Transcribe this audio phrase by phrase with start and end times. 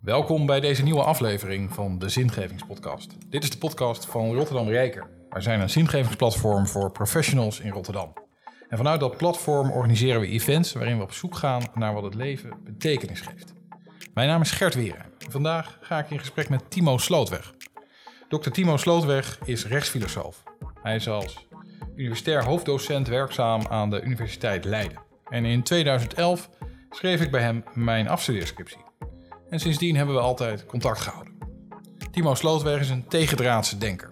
[0.00, 3.30] Welkom bij deze nieuwe aflevering van de Zingevingspodcast.
[3.30, 5.10] Dit is de podcast van Rotterdam Rijker.
[5.30, 8.12] Wij zijn een zingevingsplatform voor professionals in Rotterdam.
[8.68, 12.14] En vanuit dat platform organiseren we events waarin we op zoek gaan naar wat het
[12.14, 13.52] leven betekenis geeft.
[14.14, 15.06] Mijn naam is Gert Weren.
[15.28, 17.54] Vandaag ga ik in gesprek met Timo Slootweg.
[18.28, 18.50] Dr.
[18.50, 20.42] Timo Slootweg is rechtsfilosoof.
[20.82, 21.46] Hij is als
[21.96, 25.02] universitair hoofddocent werkzaam aan de Universiteit Leiden.
[25.28, 26.50] En in 2011
[26.90, 28.89] schreef ik bij hem mijn afstudeerscriptie.
[29.50, 31.32] En sindsdien hebben we altijd contact gehouden.
[32.10, 34.08] Timo Slootweg is een tegendraadse denker.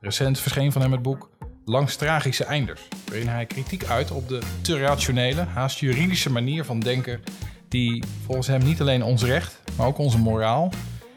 [0.00, 1.30] Recent verscheen van hem het boek
[1.64, 6.80] Langs tragische einders, waarin hij kritiek uit op de te rationele, haast juridische manier van
[6.80, 7.20] denken
[7.68, 10.72] die volgens hem niet alleen ons recht, maar ook onze moraal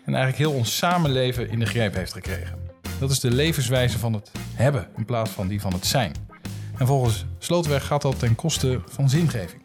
[0.05, 2.59] en eigenlijk heel ons samenleven in de greep heeft gekregen.
[2.99, 6.13] Dat is de levenswijze van het hebben in plaats van die van het zijn.
[6.77, 9.62] En volgens Slootweg gaat dat ten koste van zingeving.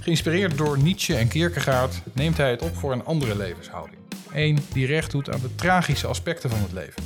[0.00, 3.98] Geïnspireerd door Nietzsche en Kierkegaard neemt hij het op voor een andere levenshouding.
[4.32, 7.02] Eén die recht doet aan de tragische aspecten van het leven.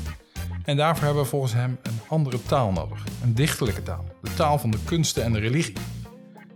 [0.65, 3.05] En daarvoor hebben we volgens hem een andere taal nodig.
[3.23, 4.05] Een dichterlijke taal.
[4.23, 5.77] De taal van de kunsten en de religie.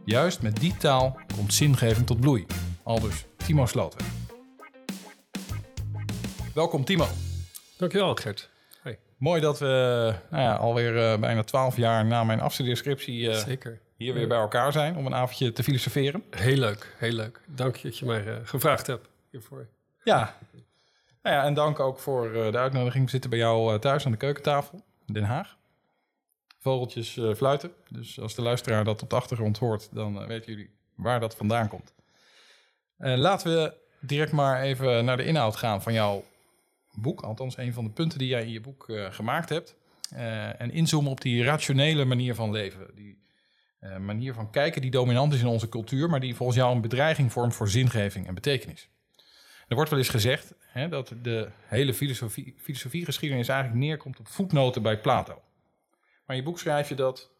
[0.04, 2.46] Juist met die taal komt zingeving tot bloei.
[2.82, 4.06] Aldus Timo Slootweg.
[6.54, 7.06] Welkom Timo.
[7.76, 8.50] Dankjewel Gert.
[8.82, 8.98] Hey.
[9.16, 13.80] Mooi dat we nou ja, alweer uh, bijna twaalf jaar na mijn afstudeerscriptie uh, Zeker.
[13.98, 16.24] Hier weer bij elkaar zijn om een avondje te filosoferen.
[16.30, 17.40] Heel leuk, heel leuk.
[17.46, 19.68] Dank je dat je mij uh, gevraagd hebt hiervoor.
[20.04, 20.36] Ja.
[21.22, 23.04] Nou ja, en dank ook voor de uitnodiging.
[23.04, 25.56] We zitten bij jou thuis aan de keukentafel in Den Haag.
[26.58, 27.72] Vogeltjes fluiten.
[27.88, 31.68] Dus als de luisteraar dat op de achtergrond hoort, dan weten jullie waar dat vandaan
[31.68, 31.94] komt.
[32.96, 36.24] laten we direct maar even naar de inhoud gaan van jouw
[36.92, 37.20] boek.
[37.20, 39.76] Althans, een van de punten die jij in je boek gemaakt hebt.
[40.58, 42.90] En inzoomen op die rationele manier van leven.
[42.94, 43.18] Die
[43.98, 47.32] manier van kijken die dominant is in onze cultuur, maar die volgens jou een bedreiging
[47.32, 48.88] vormt voor zingeving en betekenis.
[49.68, 54.82] Er wordt wel eens gezegd hè, dat de hele filosofie, filosofiegeschiedenis eigenlijk neerkomt op voetnoten
[54.82, 55.42] bij Plato.
[56.26, 57.30] Maar in je boek schrijf je dat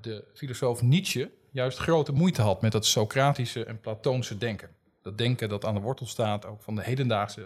[0.00, 4.70] de filosoof Nietzsche juist grote moeite had met dat Socratische en Platoonse denken.
[5.02, 7.40] Dat denken dat aan de wortel staat ook van de hedendaagse,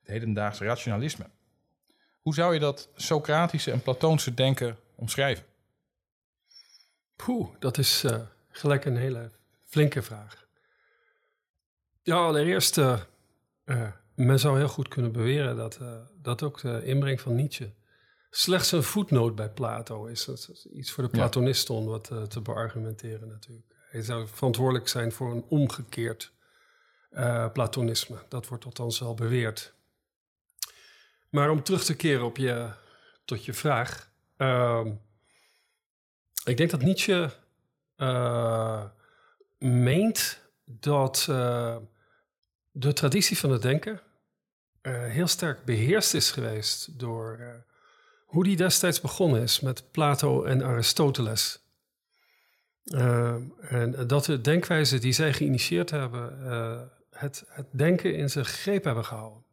[0.00, 1.30] het hedendaagse rationalisme.
[2.20, 5.44] Hoe zou je dat Socratische en Platoonse denken omschrijven?
[7.24, 9.30] Poeh, dat is uh, gelijk een hele
[9.64, 10.46] flinke vraag.
[12.02, 13.00] Ja, allereerst, uh,
[13.64, 15.80] uh, men zou heel goed kunnen beweren dat,
[16.22, 17.74] dat ook de inbreng van Nietzsche
[18.30, 20.24] slechts een voetnoot bij Plato is.
[20.24, 23.74] Dat is iets voor de Platonisten om wat te beargumenteren natuurlijk.
[23.90, 26.32] Hij zou verantwoordelijk zijn voor een omgekeerd
[27.52, 28.22] Platonisme.
[28.28, 29.74] Dat wordt althans wel beweerd.
[31.30, 32.70] Maar om terug te keren op je,
[33.24, 34.10] tot je vraag.
[34.36, 34.86] Uh,
[36.48, 37.30] ik denk dat Nietzsche
[37.96, 38.84] uh,
[39.58, 41.76] meent dat uh,
[42.70, 44.00] de traditie van het denken
[44.82, 47.40] heel sterk beheerst is geweest door
[48.24, 51.62] hoe die destijds begonnen is met Plato en Aristoteles.
[53.60, 56.38] en dat de denkwijze die zij geïnitieerd hebben
[57.10, 59.44] het, het denken in zijn greep hebben gehouden.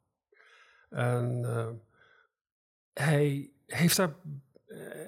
[0.89, 1.45] En
[2.93, 4.15] hij heeft daar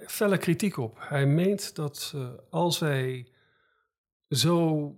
[0.08, 0.98] felle kritiek op.
[1.00, 3.32] Hij meent dat uh, als wij
[4.30, 4.96] zo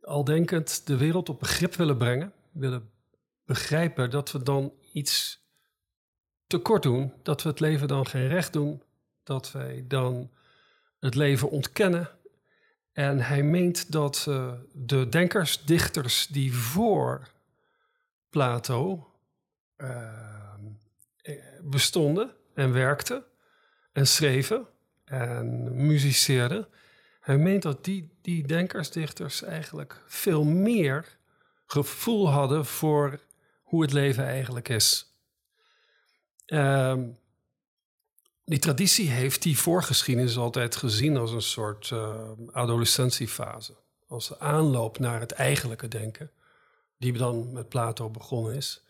[0.00, 2.90] al denkend de wereld op begrip willen brengen, willen
[3.44, 5.42] begrijpen dat we dan iets
[6.46, 8.82] tekort doen, dat we het leven dan geen recht doen,
[9.22, 10.30] dat wij dan
[10.98, 12.10] het leven ontkennen
[12.92, 17.28] en hij meent dat uh, de denkers, dichters die voor
[18.30, 19.10] Plato
[19.76, 20.54] uh,
[21.62, 23.24] bestonden en werkten
[23.94, 24.66] en schreven
[25.04, 26.68] en muziceerden,
[27.20, 31.16] hij meent dat die, die denkers, dichters eigenlijk veel meer
[31.66, 33.20] gevoel hadden voor
[33.62, 35.14] hoe het leven eigenlijk is.
[36.46, 36.98] Uh,
[38.44, 43.74] die traditie heeft die voorgeschiedenis altijd gezien als een soort uh, adolescentiefase.
[44.06, 46.30] Als de aanloop naar het eigenlijke denken,
[46.98, 48.84] die dan met Plato begonnen is.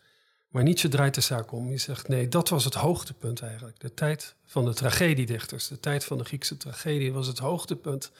[0.55, 1.67] Maar Nietzsche draait de zaak om.
[1.67, 3.79] Hij zegt nee, dat was het hoogtepunt eigenlijk.
[3.79, 8.11] De tijd van de tragediedichters, de tijd van de Griekse tragedie was het hoogtepunt.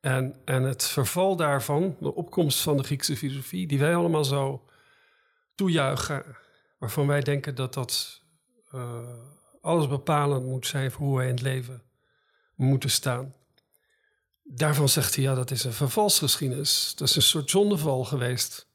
[0.00, 4.64] En, en het verval daarvan, de opkomst van de Griekse filosofie, die wij allemaal zo
[5.54, 6.24] toejuichen,
[6.78, 8.22] waarvan wij denken dat dat
[8.74, 9.00] uh,
[9.60, 11.82] alles bepalend moet zijn voor hoe wij in het leven
[12.54, 13.34] moeten staan.
[14.42, 16.94] Daarvan zegt hij, ja, dat is een vervalsgeschiedenis.
[16.94, 18.66] Dat is een soort zondeval geweest.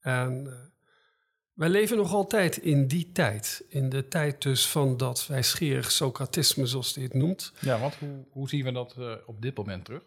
[0.00, 0.52] En uh,
[1.58, 3.64] wij leven nog altijd in die tijd.
[3.68, 7.52] In de tijd dus van dat wijsgerig Socratisme, zoals hij het noemt.
[7.60, 10.02] Ja, want hoe, hoe zien we dat uh, op dit moment terug?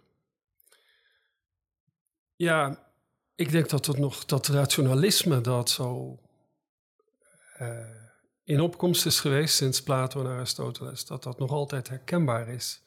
[2.36, 2.88] Ja,
[3.36, 6.19] ik denk dat het nog dat rationalisme dat zo
[7.59, 7.80] uh,
[8.44, 12.83] in opkomst is geweest sinds Plato en Aristoteles, dat dat nog altijd herkenbaar is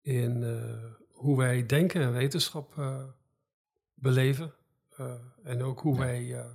[0.00, 2.74] in uh, hoe wij denken en wetenschap
[3.94, 4.54] beleven.
[5.42, 6.00] en ook hoe ja.
[6.00, 6.46] wij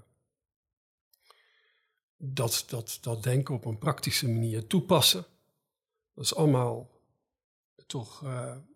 [2.24, 5.26] dat, dat, dat denken op een praktische manier toepassen.
[6.16, 6.90] Dat is allemaal
[7.86, 8.24] toch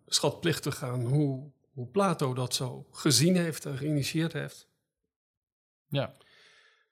[0.06, 4.68] schatplichtig aan hoe hoe Plato dat zo gezien heeft en geïnitieerd heeft.
[5.88, 6.14] Ja.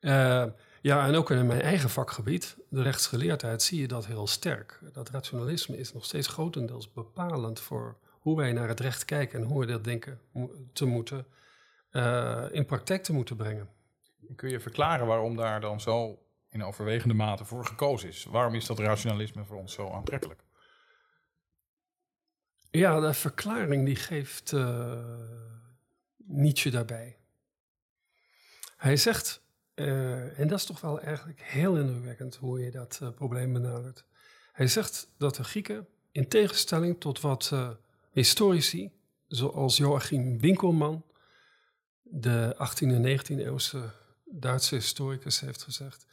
[0.01, 4.81] Uh, ja, en ook in mijn eigen vakgebied, de rechtsgeleerdheid, zie je dat heel sterk.
[4.93, 9.47] Dat rationalisme is nog steeds grotendeels bepalend voor hoe wij naar het recht kijken en
[9.47, 10.21] hoe we dat denken
[10.73, 11.27] te moeten
[11.93, 13.69] uh, in praktijk te moeten brengen.
[14.37, 16.19] Kun je verklaren waarom daar dan zo
[16.55, 18.25] in overwegende mate voor gekozen is?
[18.25, 20.43] Waarom is dat rationalisme voor ons zo aantrekkelijk?
[22.71, 25.05] Ja, de verklaring die geeft uh,
[26.17, 27.19] Nietzsche daarbij.
[28.77, 29.43] Hij zegt,
[29.75, 34.05] uh, en dat is toch wel eigenlijk heel indrukwekkend hoe je dat uh, probleem benadert.
[34.53, 37.53] Hij zegt dat de Grieken, in tegenstelling tot wat
[38.13, 38.93] historici,
[39.27, 41.05] zoals Joachim Winkelman,
[42.03, 43.93] de 18e en 19e eeuwse
[44.25, 46.07] Duitse historicus, heeft gezegd,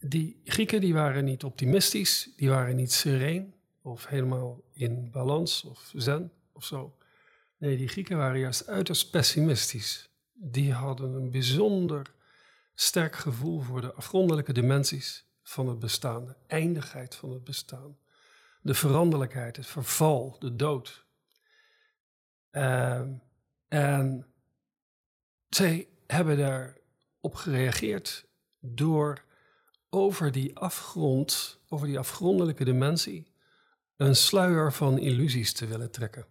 [0.00, 5.92] die Grieken die waren niet optimistisch, die waren niet sereen, of helemaal in balans of
[5.94, 6.96] zen of zo.
[7.56, 10.10] Nee, die Grieken waren juist uiterst pessimistisch.
[10.32, 12.12] Die hadden een bijzonder
[12.74, 17.98] sterk gevoel voor de afgrondelijke dimensies van het bestaan, de eindigheid van het bestaan,
[18.62, 21.06] de veranderlijkheid, het verval, de dood.
[22.52, 23.02] Uh,
[23.68, 24.26] en
[25.48, 28.26] zij hebben daarop gereageerd
[28.60, 29.24] door
[29.90, 33.32] over die afgrond, over die afgrondelijke dimensie,
[33.96, 36.26] een sluier van illusies te willen trekken.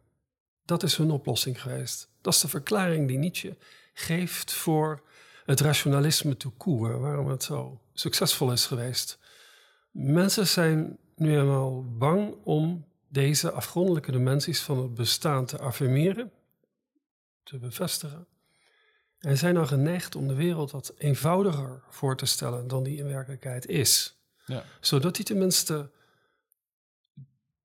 [0.65, 2.09] Dat is hun oplossing geweest.
[2.21, 3.57] Dat is de verklaring die Nietzsche
[3.93, 5.01] geeft voor
[5.45, 9.19] het rationalisme tout court, waarom het zo succesvol is geweest.
[9.91, 16.31] Mensen zijn nu eenmaal bang om deze afgrondelijke dimensies van het bestaan te affirmeren,
[17.43, 18.27] te bevestigen.
[19.19, 23.07] En zijn dan geneigd om de wereld wat eenvoudiger voor te stellen dan die in
[23.07, 24.17] werkelijkheid is.
[24.45, 24.63] Ja.
[24.79, 25.91] Zodat die tenminste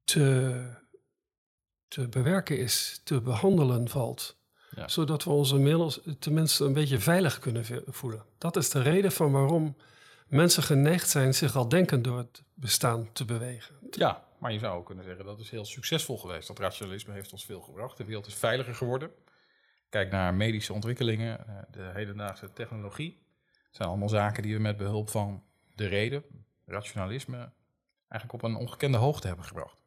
[0.05, 0.65] te,
[1.89, 4.37] te bewerken is, te behandelen valt.
[4.75, 4.89] Ja.
[4.89, 8.25] Zodat we onze inmiddels tenminste een beetje veilig kunnen voelen.
[8.39, 9.77] Dat is de reden van waarom
[10.27, 13.75] mensen geneigd zijn zich al denkend door het bestaan te bewegen.
[13.91, 16.49] Ja, maar je zou ook kunnen zeggen dat is heel succesvol geweest.
[16.49, 17.97] Dat rationalisme heeft ons veel gebracht.
[17.97, 19.11] De wereld is veiliger geworden.
[19.93, 23.23] Kijk naar medische ontwikkelingen, eh, de hedendaagse technologie.
[23.45, 25.43] Het zijn allemaal zaken die we met behulp van
[25.75, 26.25] de reden,
[26.67, 27.53] rationalisme,
[28.09, 29.83] eigenlijk op een ongekende hoogte hebben gebracht.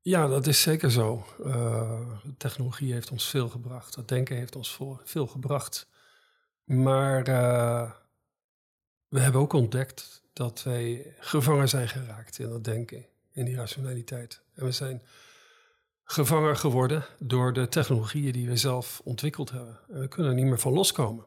[0.00, 1.26] Ja, dat is zeker zo.
[1.40, 3.94] Uh, technologie heeft ons veel gebracht.
[3.94, 5.88] Het denken heeft ons veel gebracht.
[6.64, 7.92] Maar uh,
[9.08, 14.42] we hebben ook ontdekt dat wij gevangen zijn geraakt in dat denken, in die rationaliteit.
[14.54, 15.02] En we zijn
[16.10, 19.78] gevangen geworden door de technologieën die we zelf ontwikkeld hebben.
[19.88, 21.26] En we kunnen er niet meer van loskomen.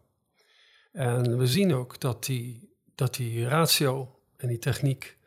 [0.91, 5.17] En we zien ook dat die, dat die ratio en die techniek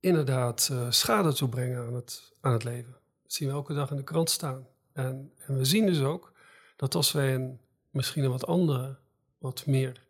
[0.00, 2.92] inderdaad uh, schade toebrengen aan het, aan het leven.
[3.22, 4.66] Dat zien we elke dag in de krant staan.
[4.92, 6.32] En, en we zien dus ook
[6.76, 8.98] dat als wij een, misschien een wat andere,
[9.38, 10.06] wat meer,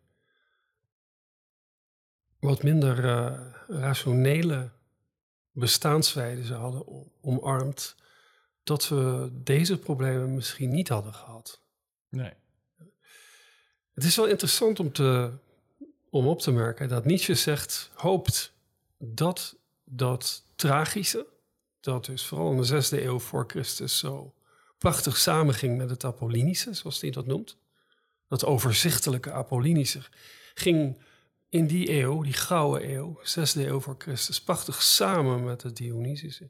[2.39, 4.71] wat minder uh, rationele
[5.51, 7.95] bestaanswijze hadden omarmd,
[8.63, 11.61] dat we deze problemen misschien niet hadden gehad.
[12.09, 12.33] Nee.
[13.93, 15.31] Het is wel interessant om, te,
[16.09, 18.53] om op te merken dat Nietzsche zegt, hoopt
[18.97, 21.25] dat dat tragische,
[21.79, 24.33] dat dus vooral in de zesde eeuw voor Christus zo
[24.77, 27.57] prachtig samenging met het Apollinische, zoals hij dat noemt.
[28.27, 30.01] Dat overzichtelijke Apollinische
[30.53, 31.01] ging
[31.49, 36.49] in die eeuw, die gouden eeuw, zesde eeuw voor Christus, prachtig samen met het Dionysische.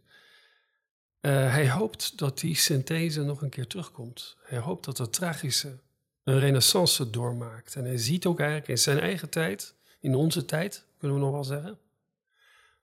[1.25, 4.37] Uh, hij hoopt dat die synthese nog een keer terugkomt.
[4.43, 5.79] Hij hoopt dat het tragische
[6.23, 7.75] een renaissance doormaakt.
[7.75, 11.33] En hij ziet ook eigenlijk in zijn eigen tijd, in onze tijd, kunnen we nog
[11.33, 11.77] wel zeggen,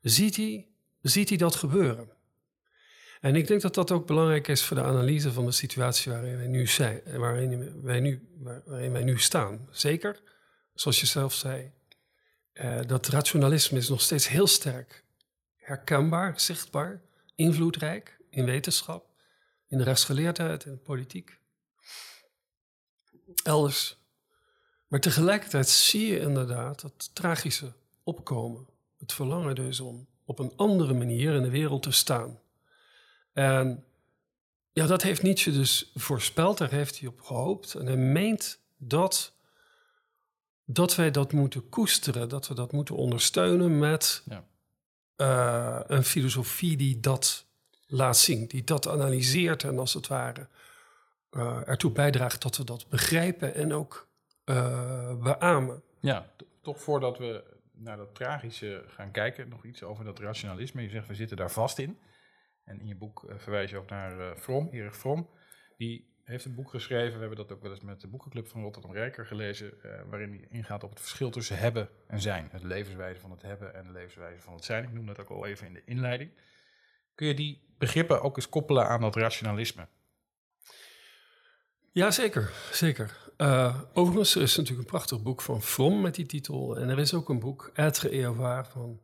[0.00, 0.66] ziet hij,
[1.02, 2.08] ziet hij dat gebeuren.
[3.20, 6.36] En ik denk dat dat ook belangrijk is voor de analyse van de situatie waarin
[6.36, 8.28] wij nu, zijn, waarin wij nu,
[8.64, 9.68] waarin wij nu staan.
[9.70, 10.20] Zeker,
[10.74, 11.72] zoals je zelf zei,
[12.54, 15.04] uh, dat rationalisme is nog steeds heel sterk
[15.56, 17.00] herkenbaar, zichtbaar,
[17.34, 19.06] invloedrijk in wetenschap,
[19.66, 21.38] in de rechtsgeleerdheid, in de politiek,
[23.42, 23.98] elders.
[24.86, 27.72] Maar tegelijkertijd zie je inderdaad dat tragische
[28.02, 28.66] opkomen
[28.98, 32.40] het verlangen dus om op een andere manier in de wereld te staan.
[33.32, 33.84] En
[34.72, 37.74] ja, dat heeft Nietzsche dus voorspeld, daar heeft hij op gehoopt.
[37.74, 39.32] En hij meent dat,
[40.64, 44.44] dat wij dat moeten koesteren, dat we dat moeten ondersteunen met Ja.
[45.16, 47.46] eh, een filosofie die dat
[47.90, 50.48] laat zien, die dat analyseert en als het ware
[51.30, 54.08] eh, ertoe bijdraagt dat we dat begrijpen en ook
[54.44, 55.82] eh, beamen.
[56.00, 56.30] Ja,
[56.62, 60.82] toch voordat we naar dat tragische gaan kijken, nog iets over dat rationalisme.
[60.82, 61.98] Je zegt, we zitten daar vast in.
[62.64, 65.28] En in je boek eh, verwijs je ook naar Fromm, Erich Fromm.
[65.76, 68.62] Die heeft een boek geschreven, we hebben dat ook wel eens met de boekenclub van
[68.62, 69.72] Rotterdam Rijker gelezen,
[70.10, 72.48] waarin hij ingaat op het verschil tussen hebben en zijn.
[72.50, 74.84] Het levenswijze van het hebben en de levenswijze van het zijn.
[74.84, 76.30] Ik noem dat ook al even in de inleiding.
[77.20, 79.88] Kun je die begrippen ook eens koppelen aan dat rationalisme?
[81.92, 82.50] Ja, zeker.
[82.72, 83.32] zeker.
[83.36, 86.76] Eh, overigens, er is natuurlijk een prachtig boek van Fromm met die titel.
[86.76, 89.00] En er is ook een boek, Être et avoir, van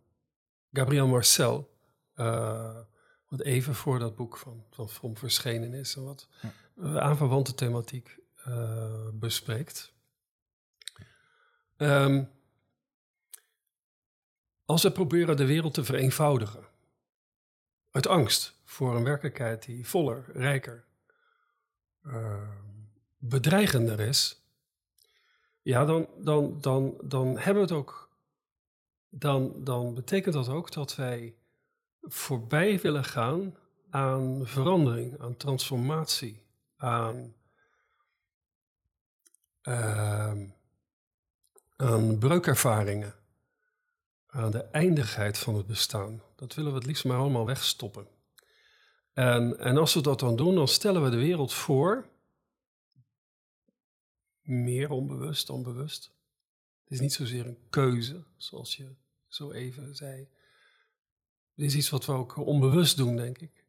[0.72, 1.74] Gabriel Marcel.
[2.14, 2.76] eh,
[3.28, 5.96] wat even voor dat boek van, van Fromm verschenen is.
[5.96, 6.52] En wat Ja.
[6.76, 9.92] uh, aanverwante thematiek eh, bespreekt.
[11.76, 12.24] Ehm,
[14.64, 16.74] als we proberen de wereld te vereenvoudigen.
[17.96, 20.84] Uit angst voor een werkelijkheid die voller, rijker,
[22.02, 22.48] eh,
[23.18, 24.42] bedreigender is,
[25.62, 28.10] ja, dan, dan, dan, dan hebben we het ook.
[29.08, 31.36] Dan, dan betekent dat ook dat wij
[32.02, 33.56] voorbij willen gaan
[33.90, 37.34] aan verandering, aan transformatie, aan,
[39.62, 40.48] ehm,
[41.76, 43.14] aan breukervaringen,
[44.26, 46.24] aan de eindigheid van het bestaan.
[46.36, 48.06] Dat willen we het liefst maar allemaal wegstoppen.
[49.12, 52.08] En, en als we dat dan doen, dan stellen we de wereld voor,
[54.42, 56.14] meer onbewust dan bewust.
[56.82, 58.94] Het is niet zozeer een keuze, zoals je
[59.26, 60.28] zo even zei.
[61.54, 63.64] Het is iets wat we ook onbewust doen, denk ik.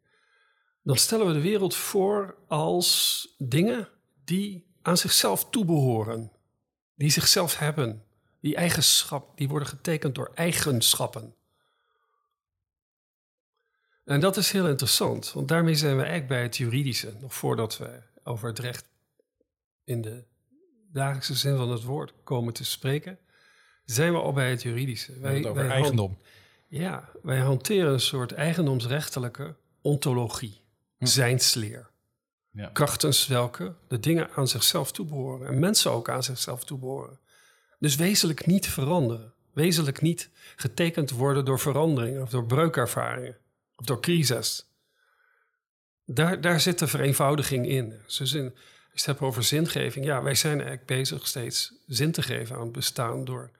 [0.81, 3.89] Dan stellen we de wereld voor als dingen
[4.23, 6.31] die aan zichzelf toebehoren,
[6.95, 8.05] die zichzelf hebben,
[8.39, 11.35] die eigenschap, die worden getekend door eigenschappen.
[14.07, 17.77] En dat is heel interessant, want daarmee zijn we eigenlijk bij het juridische, nog voordat
[17.77, 18.89] we over het recht
[19.83, 20.23] in de
[20.91, 23.19] dagelijkse zin van het woord komen te spreken,
[23.85, 25.13] zijn we al bij het juridische.
[25.21, 26.17] Het over eigendom.
[26.67, 30.61] ja, wij hanteren een soort eigendomsrechtelijke ontologie,
[30.99, 31.89] zijnsleer.
[32.51, 32.69] Ja.
[32.73, 37.19] Krachtens welke de dingen aan zichzelf toebehoren en mensen ook aan zichzelf toebehoren.
[37.79, 39.33] Dus wezenlijk niet veranderen.
[39.53, 43.37] Wezenlijk niet getekend worden door veranderingen of door breukervaringen
[43.77, 44.65] of door crisis.
[46.05, 47.93] Daar, daar zit de vereenvoudiging in.
[48.17, 48.55] Dus in, als
[48.91, 52.61] je het hebt over zingeving, ja, wij zijn eigenlijk bezig steeds zin te geven aan
[52.61, 53.51] het bestaan door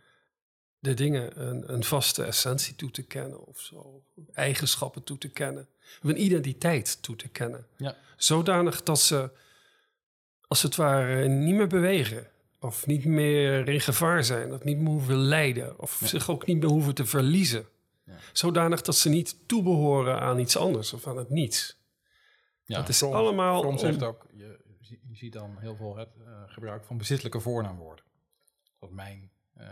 [0.79, 5.67] de dingen een, een vaste essentie toe te kennen of zo, eigenschappen toe te kennen,
[6.03, 7.67] of een identiteit toe te kennen.
[7.77, 7.95] Ja.
[8.17, 9.29] Zodanig dat ze,
[10.47, 12.27] als het ware, niet meer bewegen
[12.59, 16.59] of niet meer in gevaar zijn, dat niet meer hoeven lijden of zich ook niet
[16.59, 17.67] meer hoeven te verliezen.
[18.07, 18.17] Ja.
[18.33, 21.77] Zodanig dat ze niet toebehoren aan iets anders of aan het niets.
[22.63, 26.09] Ja, Het is Fromm- allemaal Fromm zegt ook, je, je ziet dan heel veel het
[26.25, 28.05] eh, gebruik van bezittelijke voornaamwoorden.
[28.79, 29.67] Dat mijn, eh,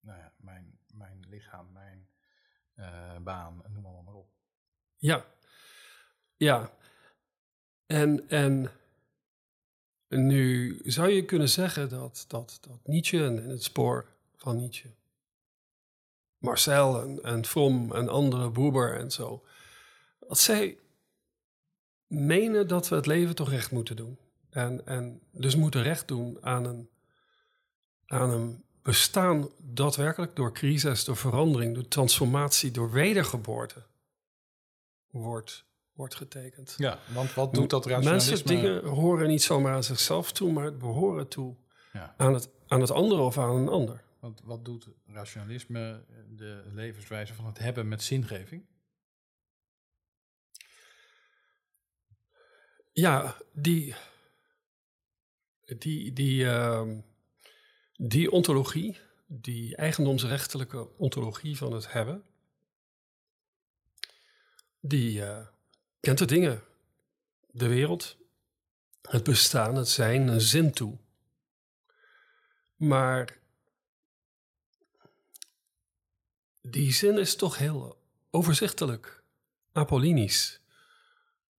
[0.00, 2.08] nou ja, mijn, mijn lichaam, mijn
[2.74, 4.28] eh, baan, noem allemaal maar op.
[4.96, 5.24] Ja,
[6.36, 6.70] ja.
[7.86, 8.70] En, en
[10.08, 14.06] nu zou je kunnen zeggen dat, dat, dat Nietzsche en in het spoor
[14.36, 14.88] van Nietzsche,
[16.44, 19.44] Marcel en, en Fromm en andere Buber en zo,
[20.28, 20.78] dat zij
[22.06, 24.18] menen dat we het leven toch recht moeten doen.
[24.50, 26.88] En, en dus moeten recht doen aan een,
[28.06, 33.82] aan een bestaan daadwerkelijk door crisis, door verandering, door transformatie, door wedergeboorte
[35.10, 36.74] wordt, wordt getekend.
[36.76, 38.30] Ja, want wat doet dat rationalisme?
[38.30, 41.56] Mensen, dingen horen niet zomaar aan zichzelf toe, maar het behoren toe
[41.92, 44.03] Ja, aan het, aan het andere of aan een ander.
[44.24, 48.66] Want wat doet rationalisme, de levenswijze van het hebben met zingeving?
[52.92, 53.94] Ja, die,
[55.78, 57.00] die, die, ehm,
[57.96, 62.24] die ontologie, die eigendomsrechtelijke ontologie van het hebben,
[64.80, 65.46] die eh,
[66.00, 66.62] kent de dingen,
[67.50, 68.16] de wereld,
[69.02, 70.98] het bestaan, het zijn, een zin toe.
[72.76, 73.42] Maar
[76.66, 77.98] die zin is toch heel
[78.30, 79.22] overzichtelijk,
[79.72, 80.60] apollinisch.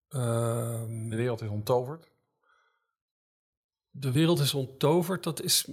[0.09, 2.07] Ehm, De wereld is onttoverd.
[3.91, 5.67] de wereld is onttoverd, dat is,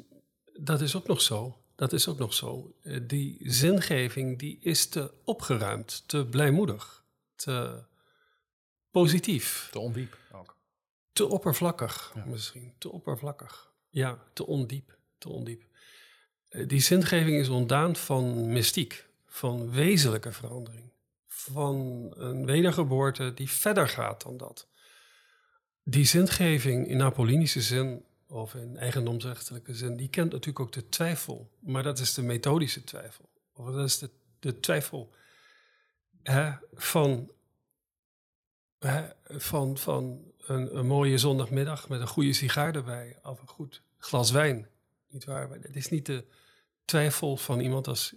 [0.53, 1.57] dat is ook nog zo.
[1.75, 2.75] Dat is ook nog zo.
[2.83, 7.83] Eh, Die zingeving die is te opgeruimd, te blijmoedig, te
[8.91, 9.69] positief.
[9.71, 10.57] Te ondiep ook.
[11.13, 12.75] Te oppervlakkig misschien.
[12.79, 13.73] Te oppervlakkig.
[13.89, 14.97] Ja, te ondiep.
[15.19, 15.63] Te ondiep.
[16.49, 20.93] Eh, die zingeving is ontdaan van mystiek, van wezenlijke verandering,
[21.27, 24.69] van een wedergeboorte die verder gaat dan dat.
[25.83, 31.51] Die zingeving in Apollinische zin of in eigendomsrechtelijke zin, die kent natuurlijk ook de twijfel,
[31.59, 33.29] maar dat is de methodische twijfel.
[33.53, 35.13] Of dat is de, de twijfel
[36.23, 37.31] hè, van,
[38.79, 43.83] hè, van, van een, een, mooie zondagmiddag met een goede sigaar erbij of een goed
[43.99, 44.69] glas wijn.
[45.09, 45.51] Niet waar?
[45.51, 46.25] Het is niet de
[46.85, 48.15] twijfel van iemand als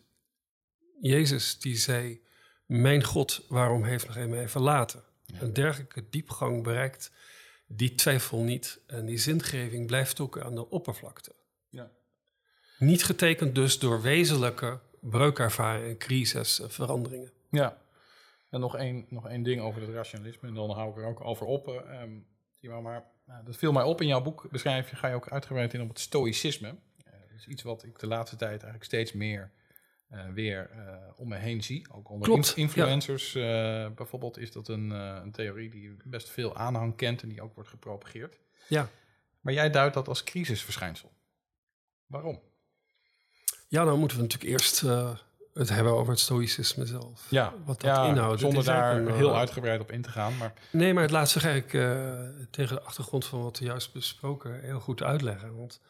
[1.02, 2.22] Jezus die zei:
[2.66, 5.04] Mijn God, waarom heeft nog mij verlaten?
[5.40, 7.12] Een dergelijke diepgang bereikt
[7.68, 8.80] die twijfel niet.
[8.88, 11.36] En die zingeving blijft ook aan de oppervlakte.
[11.70, 11.92] Ja.
[12.78, 17.32] Niet getekend dus door wezenlijke breukervaringen, crisis, veranderingen.
[17.52, 17.82] Ja.
[18.50, 21.22] En nog één, nog één ding over het rationalisme, en dan hou ik er ook
[21.22, 21.68] over op.
[22.62, 24.48] Uh, maar nou, dat viel mij op in jouw boek.
[24.52, 26.68] Beschrijf je, ga je ook uitgebreid in op het stoïcisme.
[26.68, 26.74] Uh,
[27.06, 29.52] dat is iets wat ik de laatste tijd eigenlijk steeds meer
[30.16, 31.86] uh, weer uh, om me heen zie.
[31.92, 33.86] Ook onder Klopt, influencers ja.
[33.86, 37.56] uh, bijvoorbeeld is dat een, een, theorie die best veel aanhang kent en die ook
[37.56, 38.40] wordt gepropageerd.
[38.68, 38.90] Ja.
[39.42, 41.12] Maar jij duidt dat als crisisverschijnsel.
[42.06, 42.40] Waarom?
[43.68, 44.80] Ja, dan moeten we natuurlijk eerst
[45.54, 47.28] het hebben over het stoïcisme zelf.
[47.30, 48.40] Ja, wat dat ja, inhoudt.
[48.40, 50.38] Zonder daar een, heel uitgebreid op in te gaan.
[50.38, 50.54] Maar...
[50.72, 51.98] Nee, maar het laat zich eigenlijk
[52.52, 55.56] tegen de achtergrond van wat we juist besproken heel goed uitleggen.
[55.56, 55.82] Want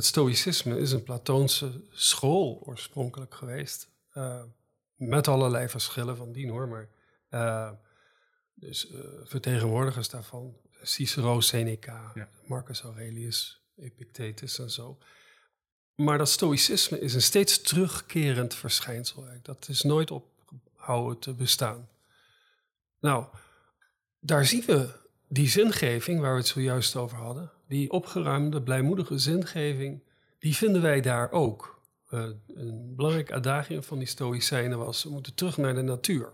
[0.00, 3.88] het stoïcisme is een Platoonse school oorspronkelijk geweest.
[4.14, 4.42] Uh,
[4.94, 6.88] met allerlei verschillen van dien hoor, maar
[7.30, 7.70] uh,
[8.54, 12.28] dus uh, vertegenwoordigers daarvan, Cicero, Seneca, ja.
[12.46, 14.98] Marcus Aurelius, Epictetus en zo.
[15.94, 19.26] Maar dat stoïcisme is een steeds terugkerend verschijnsel.
[19.42, 21.88] Dat is nooit ophouden te bestaan.
[23.00, 23.26] Nou,
[24.20, 24.99] daar zien we
[25.32, 30.02] die zingeving waar we het zojuist over hadden die opgeruimde, blijmoedige zingeving,
[30.38, 31.80] die vinden wij daar ook.
[32.10, 36.32] Uh, een belangrijk adagium van die Stoïcijnen was: we moeten terug naar de natuur.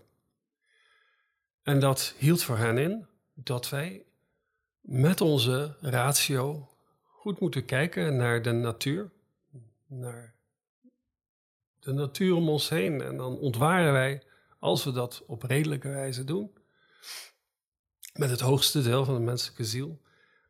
[1.63, 4.05] En dat hield voor hen in dat wij
[4.81, 6.69] met onze ratio
[7.03, 9.11] goed moeten kijken naar de natuur,
[9.87, 10.33] naar
[11.79, 13.01] de natuur om ons heen.
[13.01, 14.23] En dan ontwaren wij,
[14.59, 16.51] als we dat op redelijke wijze doen,
[18.17, 20.01] met het hoogste deel van de menselijke ziel,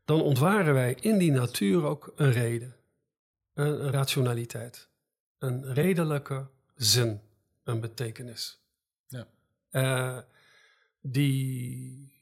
[0.06, 2.76] dan ontwaren wij in die natuur ook een reden,
[3.54, 4.90] een, rationaliteit,
[5.38, 7.22] een redelijke zin,
[7.64, 8.62] een betekenis.
[9.08, 9.28] Ja.
[9.72, 10.20] Uh,
[11.02, 12.16] die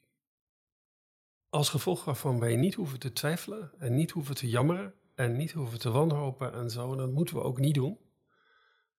[1.50, 5.52] als gevolg waarvan wij niet hoeven te twijfelen en niet hoeven te jammeren en niet
[5.52, 6.92] hoeven te wanhopen en zo.
[6.92, 7.98] En dat moeten we ook niet doen.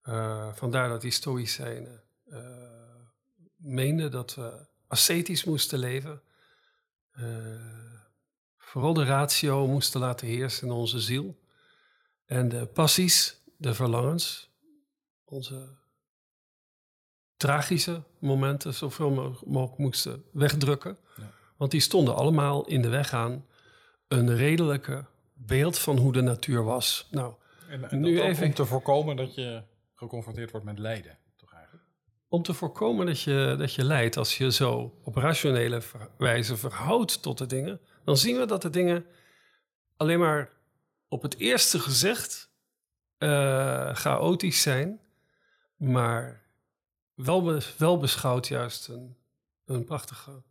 [0.05, 2.39] Uh, vandaar dat die Stoïcijnen uh,
[3.57, 6.23] meenden dat we ascetisch moesten leven.
[7.19, 7.27] Uh,
[8.59, 11.39] vooral de ratio moesten laten heersen in onze ziel.
[12.25, 14.51] En de passies, de verlangens,
[15.25, 15.69] onze
[17.37, 19.11] tragische momenten zoveel
[19.45, 20.99] mogelijk moesten wegdrukken.
[21.17, 21.31] Ja.
[21.57, 23.47] Want die stonden allemaal in de weg aan
[24.09, 27.09] een redelijke beeld van hoe de natuur was.
[27.11, 27.35] Nou,
[27.69, 29.63] en, nu even om te voorkomen dat je
[29.95, 31.19] geconfronteerd wordt met lijden?
[32.37, 35.83] Om te voorkomen dat je, dat je lijdt als je zo op rationele
[36.19, 39.05] wijze verhoudt tot de dingen, dan zien we dat de dingen
[39.97, 40.51] alleen maar
[41.09, 42.51] op het eerste gezicht
[43.19, 45.01] uh, chaotisch zijn,
[45.77, 46.43] maar
[47.15, 49.17] wel, wel beschouwd juist een,
[49.65, 50.43] een prachtige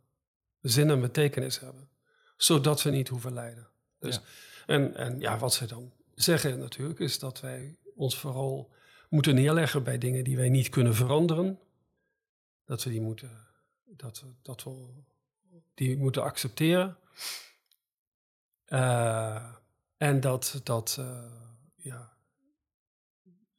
[0.60, 1.88] zin en betekenis hebben,
[2.36, 3.68] zodat we niet hoeven lijden.
[3.98, 4.20] Dus,
[4.66, 8.74] En, en ja, wat ze dan zeggen natuurlijk is dat wij ons vooral
[9.08, 11.58] moeten neerleggen bij dingen die wij niet kunnen veranderen.
[12.66, 13.46] Dat we die moeten,
[13.84, 14.86] dat we, dat we
[15.74, 16.96] die moeten accepteren.
[18.68, 19.54] Uh,
[19.96, 21.32] en dat, dat, uh,
[21.76, 22.16] ja,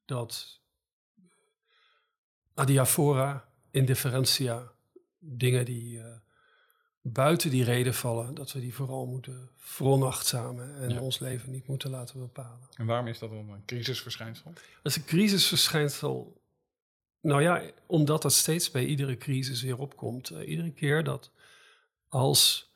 [0.06, 0.62] dat
[2.54, 4.72] adiaphora, indifferentia,
[5.20, 6.06] dingen die uh,
[7.02, 11.00] buiten die reden vallen, dat we die vooral moeten veronachtzamen en ja.
[11.00, 12.68] ons leven niet moeten laten bepalen.
[12.76, 14.54] En waarom is dat dan een crisisverschijnsel?
[14.54, 16.37] Dat is een crisisverschijnsel.
[17.22, 20.30] Nou ja, omdat dat steeds bij iedere crisis weer opkomt.
[20.30, 21.32] iedere keer dat
[22.08, 22.72] als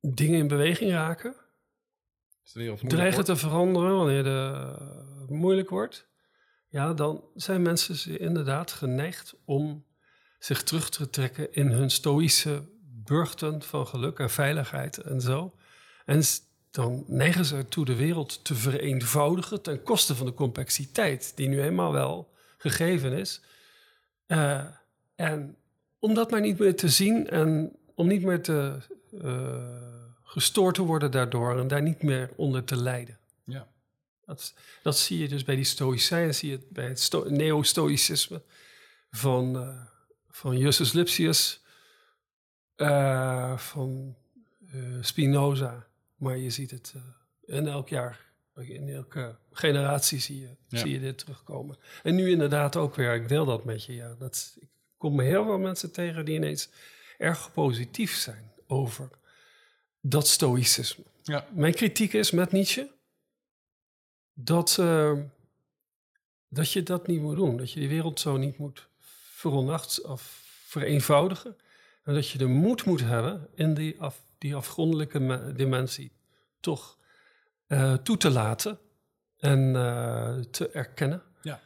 [0.00, 1.34] dingen in beweging raken.
[2.88, 4.24] Dreigen te veranderen wanneer
[5.20, 6.08] het moeilijk wordt.
[6.68, 9.84] Ja, dan zijn mensen inderdaad geneigd om
[10.38, 12.62] zich terug te trekken in hun stoïsche
[13.04, 15.54] burchten van geluk en veiligheid en zo.
[16.04, 16.22] En
[16.70, 21.62] dan neigen ze ertoe de wereld te vereenvoudigen ten koste van de complexiteit die nu
[21.62, 22.33] eenmaal wel
[22.70, 23.40] gegeven is.
[24.26, 24.64] Uh,
[25.14, 25.56] en
[25.98, 28.78] om dat maar niet meer te zien en om niet meer te,
[29.12, 33.18] uh, gestoord te worden daardoor en daar niet meer onder te lijden.
[33.44, 33.68] Ja.
[34.24, 38.42] Dat, dat zie je dus bij die stoïcijnen, zie je het bij het neo-stoïcisme
[39.10, 39.84] van, uh,
[40.30, 41.62] van Justus Lipsius,
[43.56, 44.16] van
[45.00, 45.86] Spinoza.
[46.16, 46.94] Maar je ziet het
[47.44, 48.20] in elk jaar,
[48.56, 51.78] in elke generatie zie je, zie je dit terugkomen.
[52.02, 54.14] En nu inderdaad ook weer, ik deel dat met je, ja.
[54.18, 56.68] Dat, ik kom heel veel mensen tegen die ineens
[57.18, 59.10] erg positief zijn over
[60.00, 61.04] dat stoïcisme.
[61.22, 61.48] Ja.
[61.52, 62.90] Mijn kritiek is met Nietzsche
[64.34, 65.18] dat, uh,
[66.48, 67.56] dat je dat niet moet doen.
[67.56, 68.88] Dat je die wereld zo niet moet
[69.20, 71.56] veronacht of vereenvoudigen.
[72.02, 76.12] En dat je de moed moet hebben in die, af, die afgrondelijke dimensie
[76.60, 76.98] toch
[77.68, 78.78] uh, toe te laten
[79.38, 81.22] en uh, te erkennen.
[81.42, 81.60] Ja,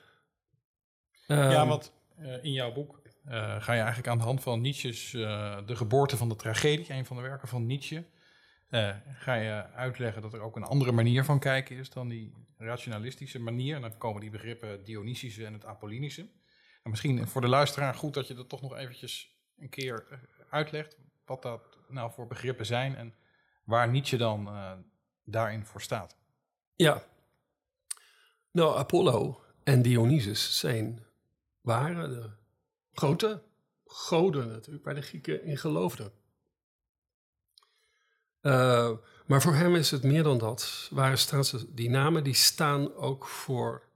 [1.27, 1.93] Ehm, ja wat
[2.43, 3.01] in jouw boek
[3.59, 7.17] ga je eigenlijk aan de hand van Nietzsche's De geboorte van de tragedie, een van
[7.17, 8.05] de werken van Nietzsche,
[9.15, 13.41] ga je uitleggen dat er ook een andere manier van kijken is dan die rationalistische
[13.41, 13.75] manier.
[13.75, 16.29] En dan komen die begrippen Dionysische en het Apollinische.
[16.83, 20.19] En misschien voor de luisteraar goed dat je dat toch nog eventjes een keer eh,
[20.51, 20.97] uitlegt.
[21.25, 23.15] Wat dat nou voor begrippen zijn en
[23.65, 24.73] waar Nietzsche dan uh,
[25.31, 26.17] daarin voor staat.
[26.75, 27.05] Ja.
[28.51, 31.05] Nou, Apollo en Dionysus zijn,
[31.61, 32.31] waren de
[32.93, 33.43] grote
[33.85, 36.13] goden natuurlijk, waar de Grieken in geloofden.
[38.43, 38.91] Uh,
[39.27, 40.91] maar voor hem is het meer dan dat.
[41.15, 41.75] Staan ze?
[41.75, 43.89] Die namen die staan ook voor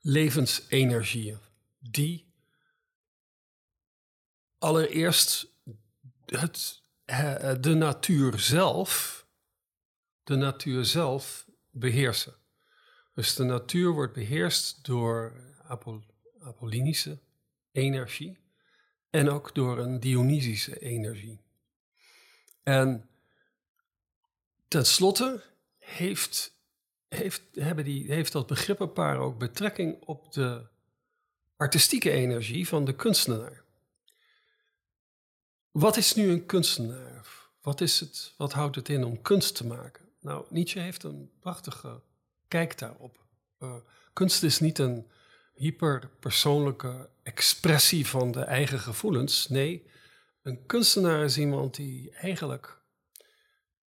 [0.00, 1.38] levensenergieën.
[1.78, 2.32] Die
[4.58, 5.46] allereerst
[6.26, 6.82] het,
[7.60, 9.26] de natuur zelf,
[10.28, 12.34] de natuur zelf beheersen.
[13.14, 16.02] Dus de natuur wordt beheerst door Apol
[16.40, 17.18] Apollinische
[17.72, 18.38] energie
[19.10, 21.40] en ook door een Dionysische energie.
[22.62, 23.08] En
[24.68, 25.42] tenslotte
[25.78, 26.58] heeft,
[27.08, 30.66] heeft, hebben die, heeft dat begrippenpaar ook betrekking op de
[31.56, 33.64] artistieke energie van de kunstenaar.
[35.70, 37.26] Wat is nu een kunstenaar?
[37.60, 40.07] Wat, is het, wat houdt het in om kunst te maken?
[40.28, 42.02] Nou, Nietzsche heeft een prachtige
[42.48, 43.24] kijk daarop.
[43.58, 43.74] Uh,
[44.12, 45.10] kunst is niet een
[45.54, 49.48] hyperpersoonlijke expressie van de eigen gevoelens.
[49.48, 49.90] Nee,
[50.42, 52.82] een kunstenaar is iemand die eigenlijk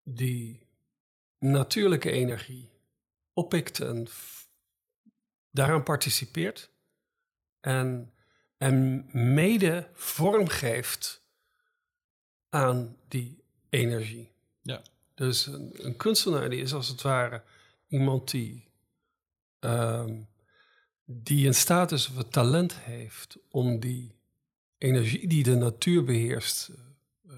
[0.03, 0.67] die
[1.39, 2.71] natuurlijke energie
[3.33, 4.07] oppikt en
[5.51, 6.69] daaraan participeert
[7.59, 8.13] en,
[8.57, 11.27] en mede vorm geeft
[12.49, 14.31] aan die energie.
[14.61, 14.81] Ja.
[15.13, 17.43] Dus een, kunstenaar die is als het ware
[17.87, 18.69] iemand die,
[19.59, 20.27] um,
[21.05, 24.15] die in staat is of het talent heeft om die
[24.77, 26.71] energie die de natuur beheerst
[27.25, 27.33] uh,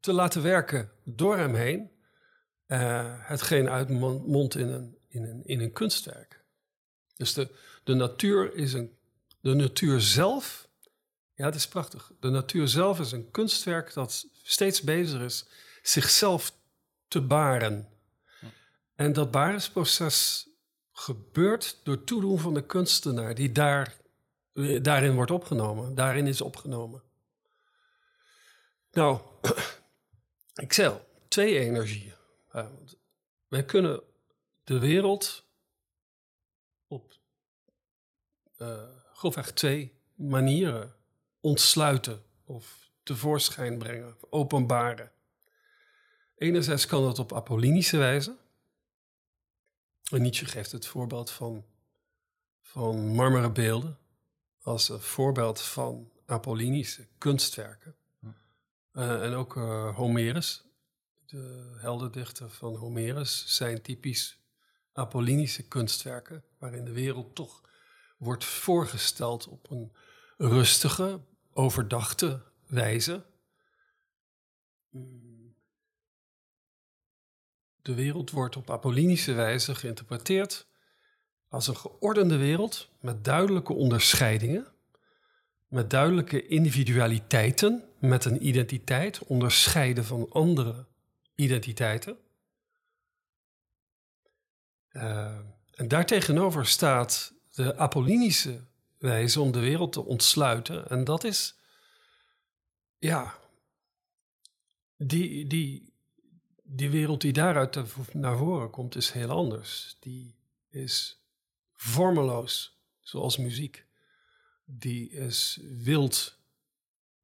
[0.00, 1.90] te laten werken door hem heen.
[2.66, 6.44] Uh, hetgeen uitmondt in een, in, een, in een kunstwerk.
[7.16, 7.54] Dus de,
[7.84, 8.96] de natuur is een.
[9.40, 10.68] De natuur zelf.
[11.34, 12.12] Ja, het is prachtig.
[12.20, 15.46] De natuur zelf is een kunstwerk dat steeds bezig is
[15.88, 16.52] zichzelf
[17.08, 17.88] te baren.
[18.94, 20.48] En dat barensproces
[20.92, 23.96] gebeurt door toedoen van de kunstenaar die daar
[24.82, 27.02] daarin wordt opgenomen, daarin is opgenomen.
[28.90, 29.20] Nou,
[30.64, 32.14] ik zei al, twee energieën.
[32.54, 32.66] Uh,
[33.48, 34.02] wij kunnen
[34.64, 35.44] de wereld
[36.86, 37.12] op
[38.58, 40.94] uh, grofweg twee manieren
[41.40, 45.10] ontsluiten of tevoorschijn brengen, openbaren.
[46.36, 48.36] Enerzijds kan dat op apollinische wijze.
[50.10, 51.64] En Nietzsche geeft het voorbeeld van,
[52.62, 53.98] van marmeren beelden
[54.62, 57.96] als een voorbeeld van apollinische kunstwerken.
[58.92, 60.64] Uh, en ook uh, Homerus,
[61.26, 64.38] de heldendichter van Homerus, zijn typisch
[64.92, 67.68] apollinische kunstwerken, waarin de wereld toch
[68.18, 69.92] wordt voorgesteld op een
[70.36, 71.20] rustige,
[71.52, 73.24] overdachte wijze.
[77.86, 80.66] De wereld wordt op apollinische wijze geïnterpreteerd
[81.48, 84.66] als een geordende wereld met duidelijke onderscheidingen,
[85.68, 90.86] met duidelijke individualiteiten, met een identiteit onderscheiden van andere
[91.34, 92.16] identiteiten.
[94.92, 95.38] Uh,
[95.74, 98.60] en daartegenover staat de apollinische
[98.98, 100.88] wijze om de wereld te ontsluiten.
[100.88, 101.58] En dat is,
[102.98, 103.34] ja,
[104.96, 105.94] die, die,
[106.66, 107.78] die wereld die daaruit
[108.12, 109.96] naar voren komt, is heel anders.
[110.00, 110.34] Die
[110.68, 111.22] is
[111.74, 113.84] vormeloos, zoals muziek.
[114.64, 116.38] Die is wild,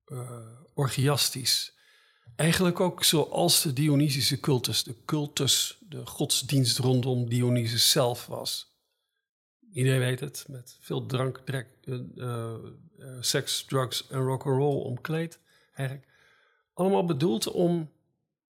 [0.07, 0.31] uh,
[0.75, 1.75] orgiastisch.
[2.37, 8.71] Eigenlijk ook zoals de Dionysische cultus, de cultus, de godsdienst rondom Dionysus zelf was.
[9.73, 12.55] Iedereen weet het, met veel drank, drek, uh, uh,
[13.21, 15.39] seks, drugs en rock'n'roll omkleed.
[15.75, 16.09] Eigenlijk
[16.75, 17.91] allemaal bedoeld om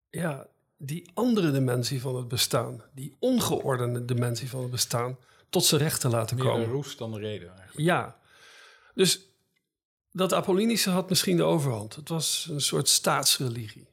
[0.10, 0.48] ja,
[0.86, 5.18] die andere dimensie van het bestaan, die ongeordende dimensie van het bestaan,
[5.50, 6.66] tot zijn recht te laten Meer komen.
[6.68, 7.80] de roes dan de reden eigenlijk.
[7.88, 8.20] Ja,
[8.94, 9.28] dus
[10.12, 11.96] dat Apollinische had misschien de overhand.
[11.96, 13.88] Het was een soort staatsreligie.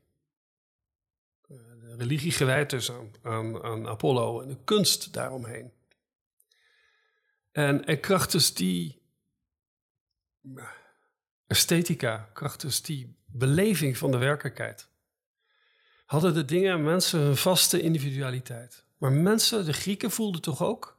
[1.48, 5.72] Eh, De religie gewijd dus aan, aan, aan Apollo en de kunst daaromheen.
[7.52, 9.02] En, en krachtens die
[11.46, 14.88] esthetica, krachtens die beleving van de werkelijkheid,
[16.10, 18.84] hadden de dingen en mensen hun vaste individualiteit.
[18.98, 20.96] Maar mensen, de Grieken, voelden toch ook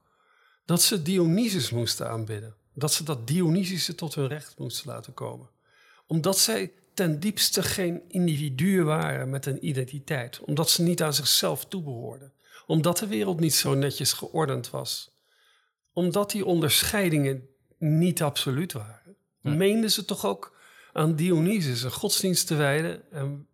[0.66, 2.56] dat ze Dionysus moesten aanbidden.
[2.74, 5.50] Dat ze dat Dionysische tot hun recht moesten laten komen.
[6.08, 10.40] Omdat zij ten diepste geen individuen waren met een identiteit.
[10.40, 12.34] Omdat ze niet aan zichzelf toebehoorden.
[12.66, 15.12] Omdat de wereld niet zo netjes geordend was.
[15.94, 17.48] Omdat die onderscheidingen
[17.78, 19.16] niet absoluut waren.
[19.42, 20.58] Meenden ze toch ook
[20.94, 23.12] aan Dionysus een godsdienst te wijden.
[23.12, 23.48] En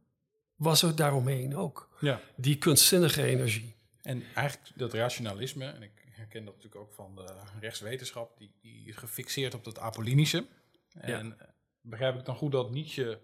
[0.57, 1.89] was er daaromheen ook.
[1.99, 2.21] Ja.
[2.35, 3.75] Die kunstzinnige energie.
[4.01, 8.87] En eigenlijk dat rationalisme, en ik herken dat natuurlijk ook van de rechtswetenschap, die, die
[8.87, 10.45] is gefixeerd op dat Apollinische.
[10.93, 11.47] En eh,
[11.81, 13.21] begrijp ik dan goed dat Nietzsche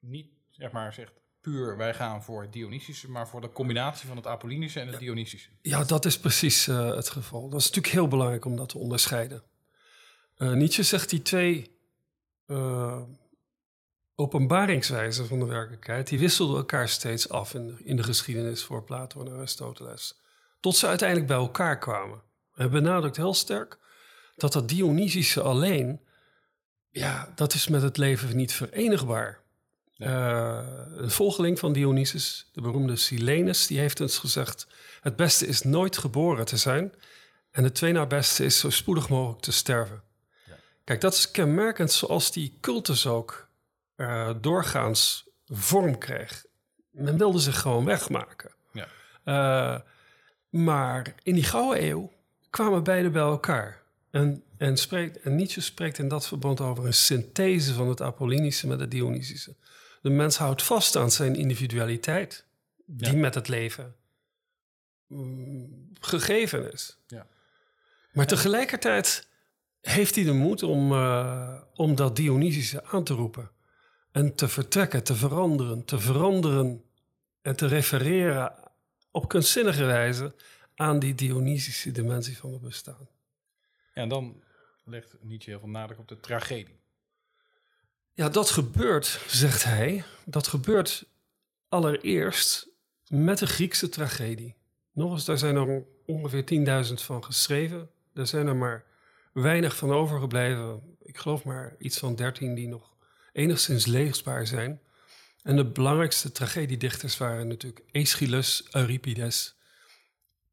[0.00, 4.16] niet, zeg maar, zegt puur wij gaan voor het Dionysische, maar voor de combinatie van
[4.16, 5.50] het Apollinische en het Dionysische.
[5.62, 7.48] Ja, dat is precies eh, het geval.
[7.48, 9.42] Dat is natuurlijk heel belangrijk om dat te onderscheiden.
[10.36, 11.74] Eh, Nietzsche zegt die twee
[14.16, 18.84] openbaringswijzen van de werkelijkheid, die wisselden elkaar steeds af in de, in de geschiedenis voor
[18.84, 20.20] Plato en Aristoteles.
[20.60, 22.22] Tot ze uiteindelijk bij elkaar kwamen.
[22.52, 23.78] Hij benadrukt heel sterk
[24.36, 26.00] dat dat Dionysische alleen,
[26.90, 29.40] ja, dat is met het leven niet verenigbaar.
[29.96, 30.60] Eh,
[30.96, 34.66] een volgeling van Dionysus, de beroemde Silenus, die heeft eens gezegd:
[35.00, 36.92] Het beste is nooit geboren te zijn.
[37.50, 40.02] En het twee na beste is zo spoedig mogelijk te sterven.
[40.84, 43.45] Kijk, dat is kenmerkend zoals die cultus ook
[43.96, 46.44] eh, doorgaans vorm kreeg.
[46.90, 48.50] Men wilde zich gewoon wegmaken.
[48.72, 48.88] Ja.
[49.24, 49.80] Eh,
[50.48, 52.12] maar in die Gouden Eeuw
[52.50, 53.82] kwamen beide bij elkaar.
[54.10, 58.66] En, en, spreekt, en Nietzsche spreekt in dat verband over een synthese van het Apollinische
[58.66, 59.54] met het Dionysische.
[60.02, 62.44] De mens houdt vast aan zijn individualiteit,
[62.86, 63.18] die Ja.
[63.18, 63.94] met het leven
[65.06, 66.98] mm, gegeven is.
[67.06, 67.26] Ja.
[68.12, 69.28] Maar tegelijkertijd
[69.80, 73.50] heeft hij de moed om, eh, om dat Dionysische aan te roepen.
[74.16, 76.84] En te vertrekken, te veranderen, te veranderen
[77.42, 78.54] en te refereren
[79.10, 80.34] op kunstzinnige wijze
[80.74, 83.08] aan die Dionysische dimensie van het bestaan.
[83.94, 84.42] Ja, en dan
[84.84, 86.78] legt Nietzsche heel veel nadruk op de tragedie.
[88.12, 91.06] Ja, dat gebeurt, zegt hij, dat gebeurt
[91.68, 92.68] allereerst
[93.08, 94.54] met de Griekse tragedie.
[94.92, 97.90] Nog eens, daar zijn er ongeveer 10.000 van geschreven.
[98.14, 98.84] Er zijn er maar
[99.32, 100.96] weinig van overgebleven.
[101.02, 102.95] Ik geloof maar iets van 13 die nog
[103.36, 104.80] enigszins leesbaar zijn.
[105.42, 109.54] En de belangrijkste tragediedichters waren natuurlijk Aeschylus, Euripides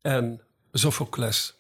[0.02, 0.42] en
[0.72, 1.56] Sophocles.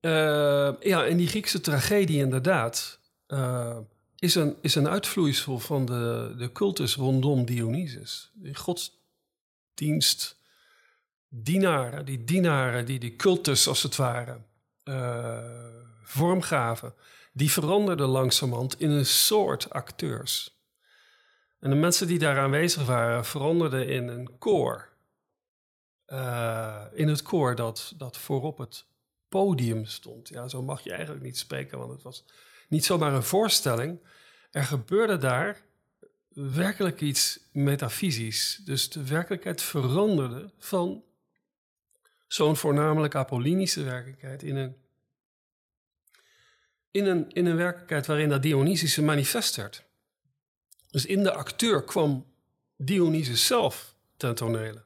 [0.00, 3.78] Eh, ja, en die Griekse tragedie inderdaad eh,
[4.18, 8.30] is, een, is een uitvloeisel van de, de cultus rondom Dionysus.
[8.34, 10.36] Die godsdienst,
[11.28, 14.40] dienaren, die dienaren die die cultus als het ware
[14.84, 15.38] eh,
[16.02, 16.94] vormgaven,
[17.34, 20.62] die veranderden langzamerhand in een soort acteurs.
[21.60, 24.88] En de mensen die daar aanwezig waren, veranderden in een koor.
[26.04, 28.86] Eh, in het koor dat, dat voorop het
[29.28, 30.28] podium stond.
[30.28, 32.24] Ja, zo mag je eigenlijk niet spreken, want het was
[32.68, 34.00] niet zomaar een voorstelling.
[34.50, 35.62] Er gebeurde daar
[36.34, 38.60] werkelijk iets metafysisch.
[38.64, 41.04] Dus de werkelijkheid veranderde van
[42.26, 44.76] zo'n voornamelijk apollinische werkelijkheid in een,
[46.94, 49.84] in een, in een werkelijkheid waarin dat Dionysische manifest werd.
[50.90, 52.26] Dus in de acteur kwam
[52.76, 54.84] Dionysus zelf ten tonele,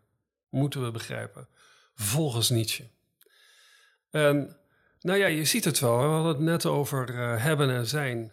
[0.48, 1.48] moeten we begrijpen,
[1.94, 2.88] volgens Nietzsche.
[4.10, 4.56] En
[5.00, 5.98] nou ja, je ziet het wel.
[5.98, 8.32] We hadden het net over eh, hebben en zijn.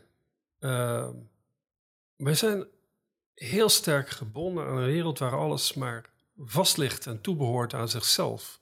[0.59, 1.09] Uh,
[2.15, 2.65] wij zijn
[3.33, 8.59] heel sterk gebonden aan een wereld waar alles maar vast ligt en toebehoort aan zichzelf.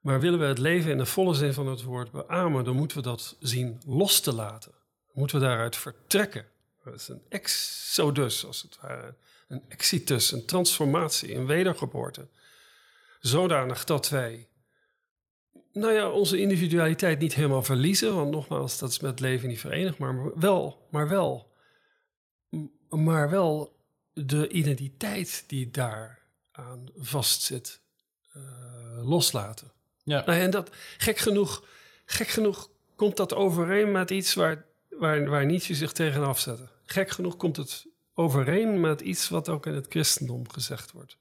[0.00, 2.96] Maar willen we het leven in de volle zin van het woord beamen, dan moeten
[2.96, 4.72] we dat zien los te laten.
[5.12, 6.46] Moeten we daaruit vertrekken.
[6.84, 9.14] Dat is een exodus, als het ware.
[9.48, 12.28] Een exitus, een transformatie, een wedergeboorte.
[13.20, 14.48] Zodanig dat wij
[15.72, 18.14] nou ja, onze individualiteit niet helemaal verliezen.
[18.14, 19.98] Want nogmaals, dat is met leven niet verenigd.
[19.98, 21.48] Maar wel, maar wel
[22.88, 23.76] maar wel
[24.12, 27.80] de identiteit die daar aan vastzit,
[28.36, 28.42] uh,
[29.08, 29.72] loslaten.
[30.08, 30.22] Ja.
[30.26, 31.64] Nou, en dat, gek genoeg,
[32.04, 36.68] gek genoeg komt dat overeen met iets waar, waar, waar Nietzsche zich tegenaf zette.
[36.84, 41.16] Gek genoeg komt het overeen met iets wat ook in het christendom gezegd wordt.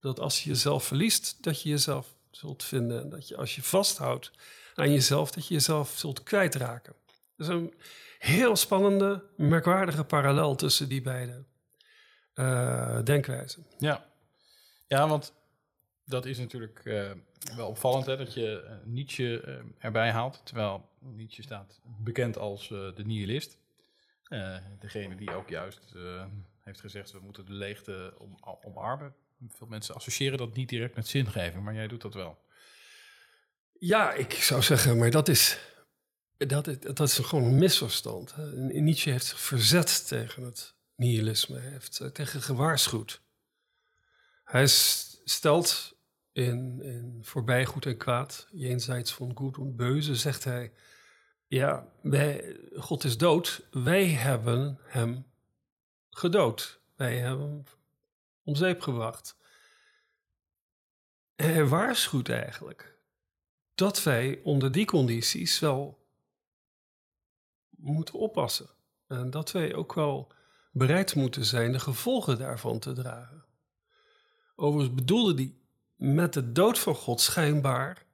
[0.00, 3.02] Dat als je jezelf verliest, dat je jezelf zult vinden.
[3.02, 4.30] En dat je als je vasthoudt
[4.74, 6.94] aan jezelf, dat je jezelf zult kwijtraken.
[7.36, 7.74] Dat is een
[8.18, 11.44] heel spannende, merkwaardige parallel tussen die beide
[12.34, 13.66] uh, denkwijzen.
[13.78, 14.06] Ja.
[14.86, 15.32] ja, want
[16.06, 17.10] dat is natuurlijk uh,
[17.56, 20.40] wel opvallend hè, dat je uh, Nietzsche erbij haalt.
[20.44, 23.58] Terwijl Nietzsche staat bekend als de nihilist.
[24.78, 25.94] degene die ook juist
[26.60, 29.14] heeft gezegd, we moeten de leegte om, omarmen.
[29.48, 32.38] Veel mensen associëren dat niet direct met zingeving, maar jij doet dat wel.
[33.78, 35.58] Ja, ik zou zeggen, maar dat is,
[36.36, 38.34] dat, dat is gewoon een misverstand.
[38.72, 43.20] Nietzsche heeft zich verzet tegen het nihilisme, heeft tegen gewaarschuwd.
[44.44, 44.66] Hij
[45.24, 45.95] stelt
[46.36, 50.72] in, Voorbij Goed en Kwaad, jenseits van Goed en Beuze, zegt hij...
[51.46, 55.26] Ja, wij, God is dood, wij hebben hem
[56.10, 56.80] gedood.
[56.96, 57.64] Wij hebben hem
[58.42, 59.36] om zeep gebracht.
[61.34, 62.98] Hij waarschuwt eigenlijk
[63.74, 66.06] dat wij onder die condities wel
[67.70, 68.68] moeten oppassen.
[69.06, 70.32] En dat wij ook wel
[70.72, 73.44] bereid moeten zijn de gevolgen daarvan te dragen.
[74.56, 75.54] Overigens bedoelde hij
[75.96, 78.04] met de dood van God schijnbaar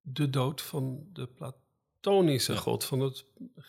[0.00, 3.64] de dood van de Platonische God, van het, het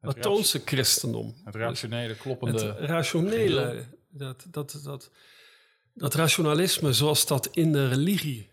[0.00, 1.34] Platoonse christendom.
[1.44, 2.64] Het rationele, kloppende.
[2.64, 5.10] Het rationele, dat, dat, dat,
[5.92, 8.50] dat rationalisme zoals dat in de religie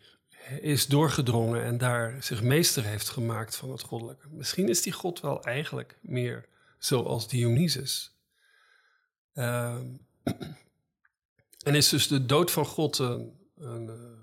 [0.59, 4.27] is doorgedrongen en daar zich meester heeft gemaakt van het goddelijke.
[4.29, 6.45] Misschien is die God wel eigenlijk meer
[6.77, 8.17] zoals Dionysus.
[9.33, 9.79] Uh,
[11.63, 14.19] en is dus de dood van God een, een uh,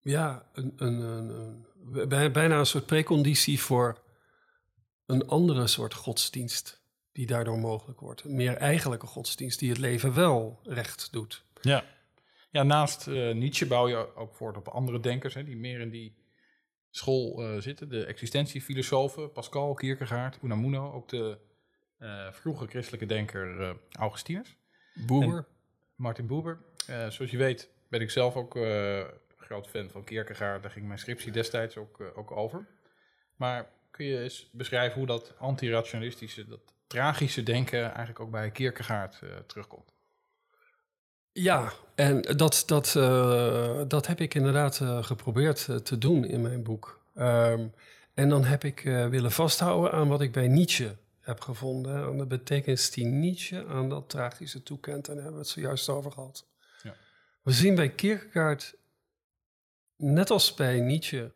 [0.00, 4.02] ja, een, een, bijna een soort preconditie voor
[5.06, 8.22] een andere soort godsdienst die daardoor mogelijk wordt.
[8.22, 11.44] Een meer eigenlijke godsdienst die het leven wel recht doet.
[11.60, 11.84] Ja,
[12.50, 15.90] ja naast uh, Nietzsche bouw je ook voort op andere denkers hè, die meer in
[15.90, 16.16] die
[16.90, 17.88] school uh, zitten.
[17.88, 21.38] De existentiefilosofen, Pascal, Kierkegaard, Unamuno, ook de
[21.98, 24.56] uh, vroege christelijke denker uh, Augustinus.
[24.94, 25.46] Boeber.
[25.94, 26.58] Martin Boeber.
[26.86, 28.58] zoals je weet ben ik zelf ook
[29.36, 30.62] groot fan van Kierkegaard.
[30.62, 32.66] Daar ging mijn scriptie destijds ook, ook over.
[33.36, 39.22] Maar kun je eens beschrijven hoe dat antirationalistische, dat tragische denken eigenlijk ook bij Kierkegaard
[39.46, 39.92] terugkomt?
[41.32, 42.92] Ja, en dat, dat,
[43.90, 47.00] dat heb ik inderdaad geprobeerd te doen in mijn boek.
[47.14, 47.72] Um,
[48.14, 52.04] en dan heb ik willen vasthouden aan wat ik bij Nietzsche heb gevonden.
[52.04, 55.08] Aan de betekenis die Nietzsche aan dat tragische toekent.
[55.08, 56.46] En daar hebben we het zojuist over gehad.
[56.82, 56.94] Ja.
[57.42, 58.76] We zien bij Kierkegaard,
[59.96, 61.32] net als bij Nietzsche,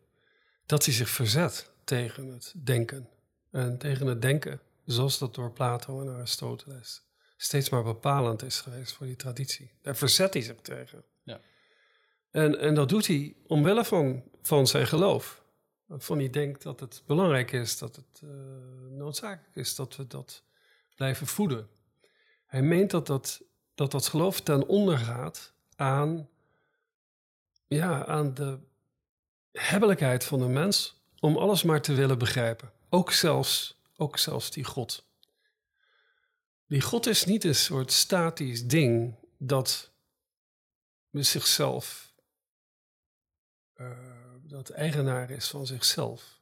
[0.66, 3.09] dat hij zich verzet tegen het denken.
[3.50, 7.03] En tegen het denken zoals dat door Plato en Aristoteles
[7.37, 9.70] steeds maar bepalend is geweest voor die traditie.
[9.83, 11.05] Daar verzet hij zich tegen.
[11.22, 11.40] Ja.
[12.31, 15.39] En, en dat doet hij omwille van, van zijn geloof.
[15.98, 18.31] Van hij denkt dat het belangrijk is, dat het uh,
[18.90, 20.42] noodzakelijk is dat we dat
[20.94, 21.68] blijven voeden.
[22.46, 23.42] Hij meent dat dat,
[23.74, 26.29] dat, dat geloof ten onder gaat aan,
[27.66, 28.59] ja, aan de
[29.53, 32.72] hebbelijkheid van de mens om alles maar te willen begrijpen.
[32.88, 35.05] Ook zelfs, ook zelfs die God.
[36.66, 39.90] Die God is niet een soort statisch ding dat
[41.11, 42.12] zichzelf,
[43.76, 44.10] uh,
[44.51, 46.39] dat eigenaar is van zichzelf.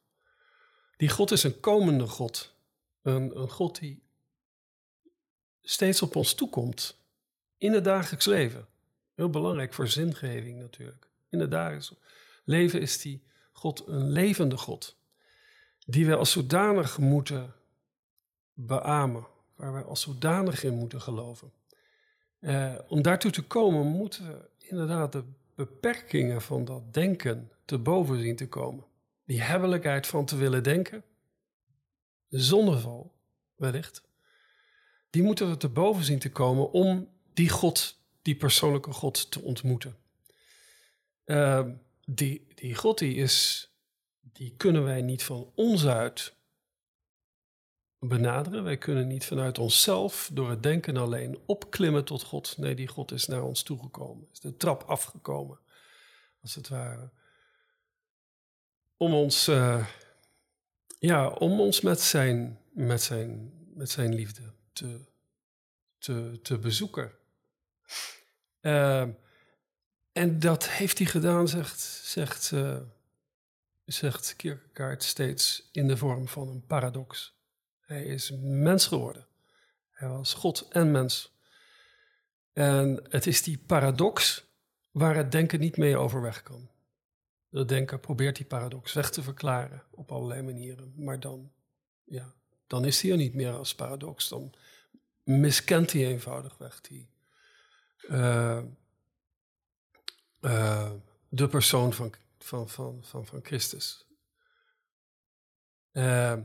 [0.97, 2.55] Die God is een komende God.
[3.03, 4.03] Een, een God die
[5.63, 6.97] steeds op ons toekomt.
[7.57, 8.67] In het dagelijks leven.
[9.15, 11.09] Heel belangrijk voor zingeving natuurlijk.
[11.29, 11.93] In het dagelijks
[12.45, 14.97] leven is die God een levende God.
[15.87, 17.55] Die we als zodanig moeten
[18.53, 21.53] beamen waar wij als zodanig in moeten geloven.
[22.41, 28.21] Uh, om daartoe te komen moeten we inderdaad de beperkingen van dat denken te boven
[28.21, 28.85] zien te komen.
[29.25, 31.05] Die hebbelijkheid van te willen denken,
[32.29, 33.15] de zonneval
[33.57, 34.03] wellicht,
[35.11, 39.41] die moeten we te boven zien te komen om die God, die persoonlijke God te
[39.41, 39.97] ontmoeten.
[41.25, 41.67] Uh,
[42.05, 43.69] die, die God die is,
[44.21, 46.35] die kunnen wij niet van ons uit
[47.99, 48.65] benaderen.
[48.65, 52.59] Wij kunnen niet vanuit onszelf, door het denken alleen, opklimmen tot God.
[52.59, 55.59] Nee, die God is naar ons toegekomen, is de trap afgekomen,
[56.43, 57.11] als het ware.
[58.99, 59.87] Om ons, uh,
[60.99, 65.01] ja, om ons met zijn, met zijn, met zijn liefde te,
[65.99, 67.13] te, te bezoeken.
[68.61, 69.11] Ehm,
[70.13, 72.79] en dat heeft hij gedaan, zegt, zegt, uh,
[73.85, 77.37] zegt Kierkegaard steeds in de vorm van een paradox.
[77.81, 79.27] Hij is mens geworden.
[79.91, 81.37] Hij was God en mens.
[82.53, 84.45] En het is die paradox
[84.91, 86.71] waar het denken niet mee overweg kan.
[87.51, 90.93] Het denken probeert die paradox weg te verklaren op allerlei manieren.
[90.97, 91.53] Maar dan,
[92.05, 92.35] ja,
[92.67, 94.29] dan is hij er niet meer als paradox.
[94.29, 94.55] Dan
[95.23, 97.11] miskent hij eenvoudigweg die,
[98.03, 98.63] uh,
[100.41, 100.93] uh,
[101.29, 104.07] de persoon van, van, van, van, van Christus.
[105.93, 106.37] Uh,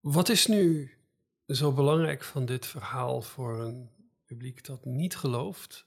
[0.00, 0.94] wat is nu
[1.46, 3.90] zo belangrijk van dit verhaal voor een
[4.24, 5.86] publiek dat niet gelooft?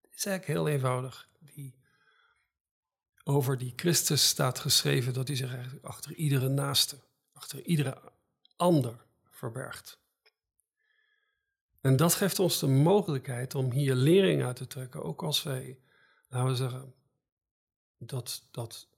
[0.00, 1.28] Het is eigenlijk heel eenvoudig.
[1.38, 1.74] Die,
[3.24, 6.98] over die Christus staat geschreven dat hij zich achter iedere naaste,
[7.32, 8.12] achter iedere
[8.56, 9.98] ander verbergt.
[11.80, 15.78] En dat geeft ons de mogelijkheid om hier lering uit te trekken, ook als wij,
[16.28, 16.94] laten we zeggen,
[17.98, 18.88] dat, dat,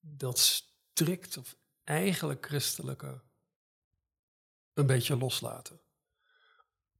[0.00, 3.20] dat strikt of eigenlijk christelijke
[4.74, 5.80] een beetje loslaten.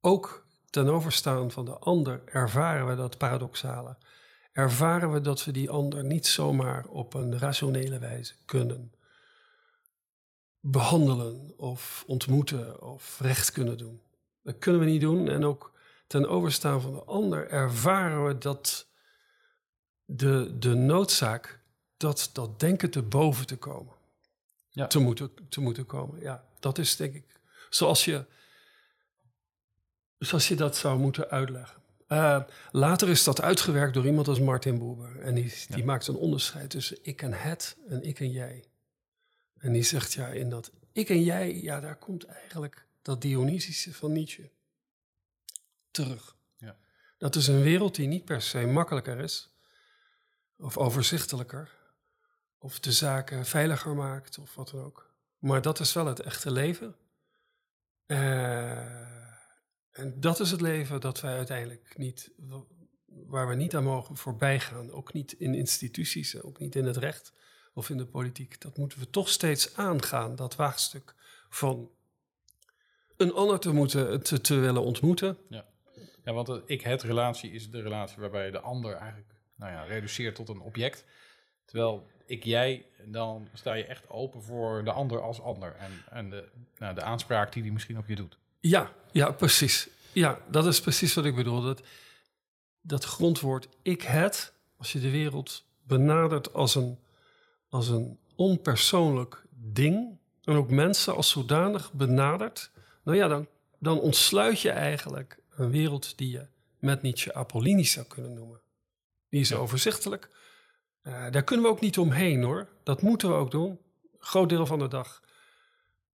[0.01, 3.97] Ook ten overstaan van de ander ervaren we dat paradoxale.
[4.53, 8.92] Ervaren we dat we die ander niet zomaar op een rationele wijze kunnen
[10.61, 14.03] behandelen of ontmoeten of recht kunnen doen.
[14.42, 15.28] Dat kunnen we niet doen.
[15.28, 15.72] En ook
[16.07, 18.88] ten overstaan van de ander ervaren we dat
[20.05, 21.61] de, de noodzaak
[21.96, 23.94] dat dat denken te boven te komen.
[24.68, 24.86] Ja.
[24.86, 26.20] Te, moeten, te moeten komen.
[26.20, 27.40] Ja, dat is denk ik
[27.70, 28.24] zoals je,
[30.18, 31.82] zoals je dat zou moeten uitleggen.
[32.12, 35.20] Uh, later is dat uitgewerkt door iemand als Martin Buber.
[35.20, 38.64] En die, die maakt een onderscheid tussen ik en het en ik en jij.
[39.58, 43.94] En die zegt ja, in dat ik en jij, ja, daar komt eigenlijk dat Dionysische
[43.94, 44.50] van Nietzsche
[45.90, 46.36] terug.
[46.56, 46.76] Ja.
[47.18, 49.54] Dat is een wereld die niet per se makkelijker is,
[50.58, 51.70] of overzichtelijker,
[52.58, 55.14] of de zaken veiliger maakt, of wat dan ook.
[55.38, 56.96] Maar dat is wel het echte leven.
[58.06, 59.01] Uh,
[59.93, 62.30] en dat is het leven dat wij uiteindelijk niet,
[63.07, 64.90] waar we niet aan mogen voorbij gaan.
[64.90, 67.32] Ook niet in instituties, ook niet in het recht
[67.74, 68.61] of in de politiek.
[68.61, 71.14] Dat moeten we toch steeds aangaan, dat waagstuk
[71.49, 71.90] van
[73.16, 75.38] een ander te, moeten, te, te willen ontmoeten.
[75.49, 75.64] Ja.
[76.24, 80.49] ja, want de ik-het-relatie is de relatie waarbij de ander eigenlijk nou ja, reduceert tot
[80.49, 81.05] een object.
[81.64, 85.74] Terwijl ik-jij, dan sta je echt open voor de ander als ander.
[85.74, 88.38] En, en de, nou, de aanspraak die die misschien op je doet.
[88.62, 89.88] Ja, ja, precies.
[90.12, 91.62] Ja, dat is precies wat ik bedoel.
[91.62, 91.82] Dat,
[92.80, 96.98] dat grondwoord ik-het, als je de wereld benadert als een,
[97.68, 100.18] als een onpersoonlijk ding...
[100.44, 102.70] en ook mensen als zodanig benadert
[103.02, 103.48] nou ja, dan,
[103.78, 106.46] dan ontsluit je eigenlijk een wereld die je
[106.78, 108.60] met Nietzsche apollinisch zou kunnen noemen.
[109.28, 110.30] Die is overzichtelijk.
[111.02, 112.68] Uh, daar kunnen we ook niet omheen hoor.
[112.82, 113.70] Dat moeten we ook doen.
[113.70, 113.78] Een
[114.18, 115.22] groot deel van de dag.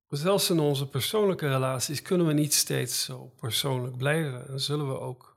[0.09, 4.49] Zelfs in onze persoonlijke relaties kunnen we niet steeds zo persoonlijk blijven.
[4.49, 5.37] En zullen we ook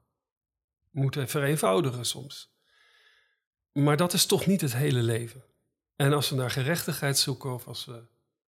[0.91, 2.51] moeten vereenvoudigen soms.
[3.71, 5.43] Maar dat is toch niet het hele leven.
[5.95, 8.03] En als we naar gerechtigheid zoeken of als we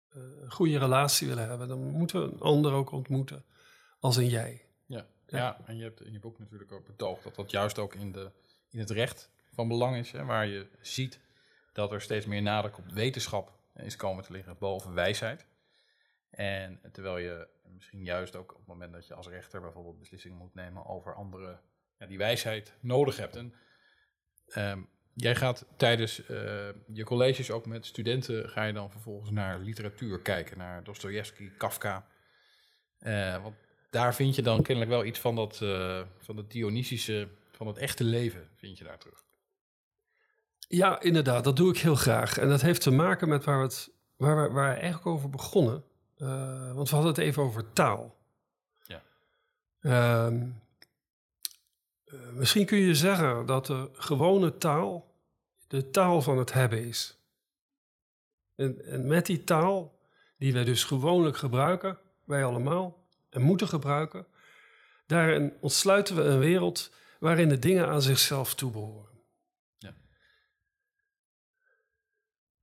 [0.08, 3.44] eh, een goede relatie willen hebben, dan moeten we een ander ook ontmoeten
[4.00, 4.64] als een jij.
[4.86, 5.60] Ja, ja.
[5.64, 8.30] en je hebt in je boek natuurlijk ook betoogd dat dat juist ook in, de,
[8.70, 11.20] in het recht van belang is, hè, waar je ziet
[11.72, 15.46] dat er steeds meer nadruk op wetenschap is komen te liggen boven wijsheid.
[16.34, 20.38] En terwijl je misschien juist ook op het moment dat je als rechter bijvoorbeeld beslissingen
[20.38, 21.60] moet nemen over andere,
[21.98, 23.36] ja, die wijsheid nodig hebt.
[23.36, 23.54] En
[24.46, 24.82] ehm,
[25.14, 26.28] Jij gaat tijdens uh,
[26.92, 32.06] je colleges ook met studenten, ga je dan vervolgens naar literatuur kijken, naar Dostoevsky, Kafka.
[33.00, 33.54] Uh, want
[33.90, 37.78] daar vind je dan kennelijk wel iets van dat, uh, van het Dionysische, van het
[37.78, 39.22] echte leven, vind je daar terug.
[40.68, 42.38] Ja, inderdaad, dat doe ik heel graag.
[42.38, 43.70] En dat heeft te maken met waar
[44.16, 45.84] waar we eigenlijk over begonnen.
[46.74, 48.16] Want we hadden het even over taal.
[48.82, 49.02] Ja.
[49.80, 50.46] Ehm,
[52.04, 55.12] eh, misschien kun je zeggen dat de gewone taal
[55.66, 57.18] de taal van het hebben is.
[58.54, 59.98] En, en met die taal,
[60.36, 64.26] die wij dus gewoonlijk gebruiken, wij allemaal, en moeten gebruiken,
[65.06, 69.20] daarin ontsluiten we een wereld waarin de dingen aan zichzelf toebehoren.
[69.78, 69.94] Ja.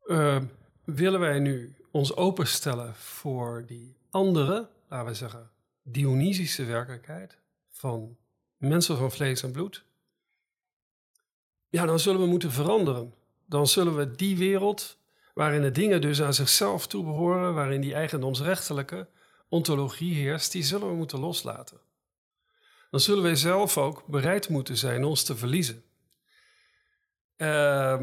[0.05, 0.41] Uh,
[0.84, 5.51] willen wij nu ons openstellen voor die andere, laten we zeggen,
[5.83, 7.37] Dionysische werkelijkheid
[7.69, 8.17] van
[8.57, 9.85] mensen van vlees en bloed,
[11.69, 13.13] ja, dan zullen we moeten veranderen.
[13.45, 14.97] Dan zullen we die wereld
[15.33, 19.07] waarin de dingen dus aan zichzelf toebehoren, waarin die eigendomsrechtelijke
[19.49, 21.79] ontologie heerst, die zullen we moeten loslaten.
[22.89, 25.83] Dan zullen wij zelf ook bereid moeten zijn ons te verliezen.
[27.37, 28.01] Uh,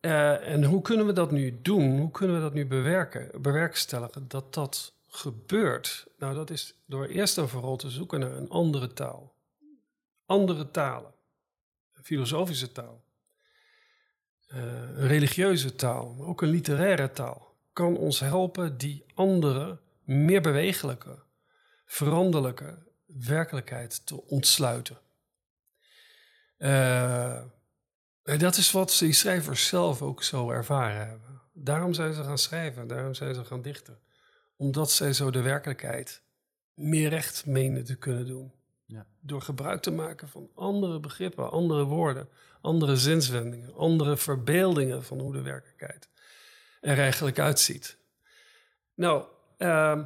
[0.00, 1.98] uh, en hoe kunnen we dat nu doen?
[1.98, 4.28] Hoe kunnen we dat nu bewerken, bewerkstelligen?
[4.28, 6.06] Dat dat gebeurt.
[6.18, 9.34] Nou, dat is door eerst en vooral te zoeken naar een andere taal.
[10.26, 11.12] Andere talen.
[11.94, 13.04] Een filosofische taal.
[14.48, 17.54] Uh, een religieuze taal, maar ook een literaire taal.
[17.72, 21.18] Kan ons helpen die andere, meer bewegelijke,
[21.86, 24.98] veranderlijke werkelijkheid te ontsluiten.
[26.58, 27.42] Uh,
[28.36, 31.40] dat is wat die schrijvers zelf ook zo ervaren hebben.
[31.52, 33.98] Daarom zijn ze gaan schrijven, daarom zijn ze gaan dichten.
[34.56, 36.22] Omdat zij zo de werkelijkheid
[36.74, 38.52] meer recht menen te kunnen doen.
[38.84, 39.06] Ja.
[39.20, 42.28] Door gebruik te maken van andere begrippen, andere woorden,
[42.60, 46.08] andere zinswendingen, andere verbeeldingen van hoe de werkelijkheid
[46.80, 47.96] er eigenlijk uitziet.
[48.94, 49.24] Nou,
[49.58, 50.02] uh,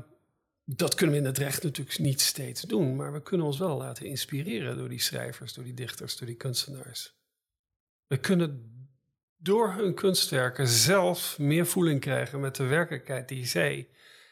[0.65, 3.77] dat kunnen we in het recht natuurlijk niet steeds doen, maar we kunnen ons wel
[3.77, 7.15] laten inspireren door die schrijvers, door die dichters, door die kunstenaars.
[8.13, 8.71] We kunnen
[9.37, 13.89] door hun kunstwerken zelf meer voeling krijgen met de werkelijkheid die zij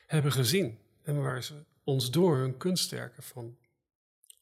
[0.06, 0.78] hebben gezien.
[1.02, 3.56] En waar ze ons door hun kunstwerken van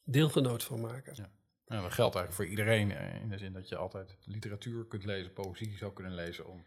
[0.03, 1.13] deelgenoot van maken.
[1.15, 1.29] Ja.
[1.67, 5.05] Nou, dat geldt eigenlijk voor iedereen eh, in de zin dat je altijd literatuur kunt
[5.05, 6.65] lezen, poëzie zou kunnen lezen om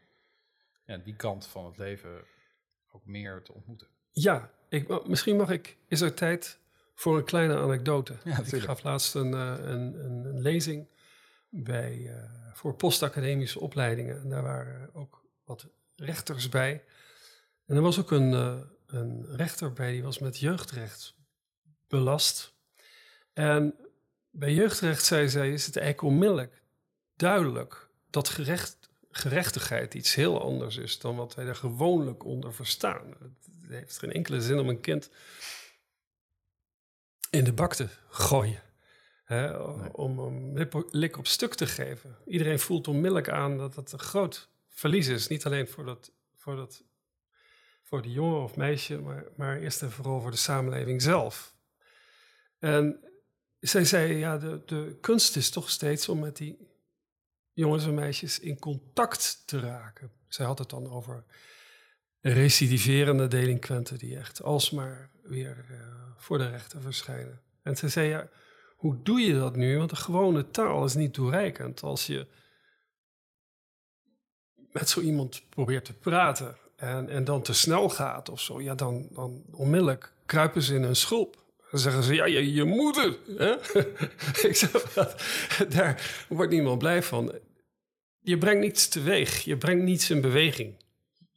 [0.85, 2.25] ja, die kant van het leven
[2.93, 3.89] ook meer te ontmoeten.
[4.11, 6.59] Ja, ik, misschien mag ik, is er tijd
[6.95, 8.17] voor een kleine anekdote.
[8.25, 10.91] Ja, ik gaf laatst een, eh, een, een, een lezing
[11.55, 12.15] bij, uh,
[12.53, 14.21] voor postacademische opleidingen.
[14.21, 16.85] En daar waren ook wat rechters bij.
[17.67, 21.15] En er was ook een, uh, een rechter bij, die was met jeugdrecht
[21.89, 22.55] belast.
[23.33, 23.75] En
[24.31, 26.63] bij jeugdrecht zei zij, is het eigenlijk onmiddellijk
[27.17, 33.15] duidelijk dat gerecht, gerechtigheid iets heel anders is dan wat wij er gewoonlijk onder verstaan.
[33.21, 35.11] Het heeft geen enkele zin om een kind
[37.31, 38.63] in de bak te gooien.
[39.33, 39.57] Hè,
[39.93, 42.17] om een lik op stuk te geven.
[42.27, 45.29] Iedereen voelt onmiddellijk aan dat dat een groot verlies is.
[45.29, 46.85] Niet alleen voor, dat, voor, dat,
[47.83, 51.55] voor die jongen of meisje, maar, maar eerst en vooral voor de samenleving zelf.
[52.59, 53.01] En
[53.61, 56.69] zij zei, ja, de, de kunst is toch steeds om met die
[57.53, 60.11] jongens en meisjes in contact te raken.
[60.29, 61.25] Zij had het dan over
[62.21, 65.79] recidiverende delinquenten die echt alsmaar weer uh,
[66.17, 67.41] voor de rechter verschijnen.
[67.63, 68.29] En ze zei, ja,
[68.83, 69.79] hoe doe je dat nu?
[69.79, 71.83] Want de gewone taal is niet toereikend.
[71.83, 72.27] Als je
[74.73, 78.75] met zo iemand probeert te praten en, en dan te snel gaat of zo, ja,
[78.75, 81.37] dan, dan onmiddellijk kruipen ze in hun schulp.
[81.71, 83.19] Dan zeggen ze, ja, je, je moet het.
[84.49, 84.71] Ik zeg,
[85.77, 87.33] daar wordt niemand blij van.
[88.21, 90.75] Je brengt niets teweeg, je brengt niets in beweging.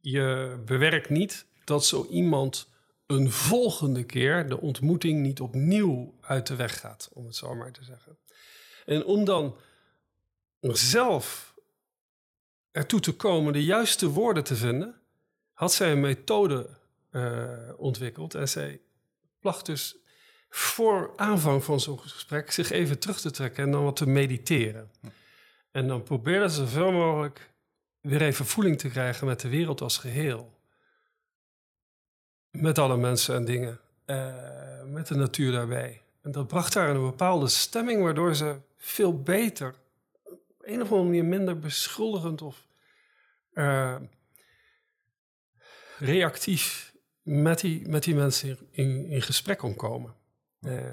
[0.01, 2.69] Je bewerkt niet dat zo iemand
[3.07, 7.71] een volgende keer de ontmoeting niet opnieuw uit de weg gaat, om het zo maar
[7.71, 8.17] te zeggen.
[8.85, 9.57] En om dan
[10.61, 11.55] zelf
[12.71, 14.95] ertoe te komen de juiste woorden te vinden,
[15.53, 16.69] had zij een methode
[17.11, 18.35] uh, ontwikkeld.
[18.35, 18.81] En zij
[19.39, 19.97] placht dus
[20.49, 24.91] voor aanvang van zo'n gesprek zich even terug te trekken en dan wat te mediteren.
[25.71, 27.53] En dan probeerde ze zoveel mogelijk
[28.01, 30.54] weer even voeling te krijgen met de wereld als geheel
[32.55, 36.01] met alle mensen en dingen, uh, met de natuur daarbij.
[36.21, 39.75] En dat bracht haar een bepaalde stemming, waardoor ze veel beter,
[40.23, 42.67] op een of andere manier minder beschuldigend of
[43.53, 43.95] uh,
[45.99, 50.13] reactief met die, met die mensen in, in gesprek kon komen.
[50.61, 50.91] Uh,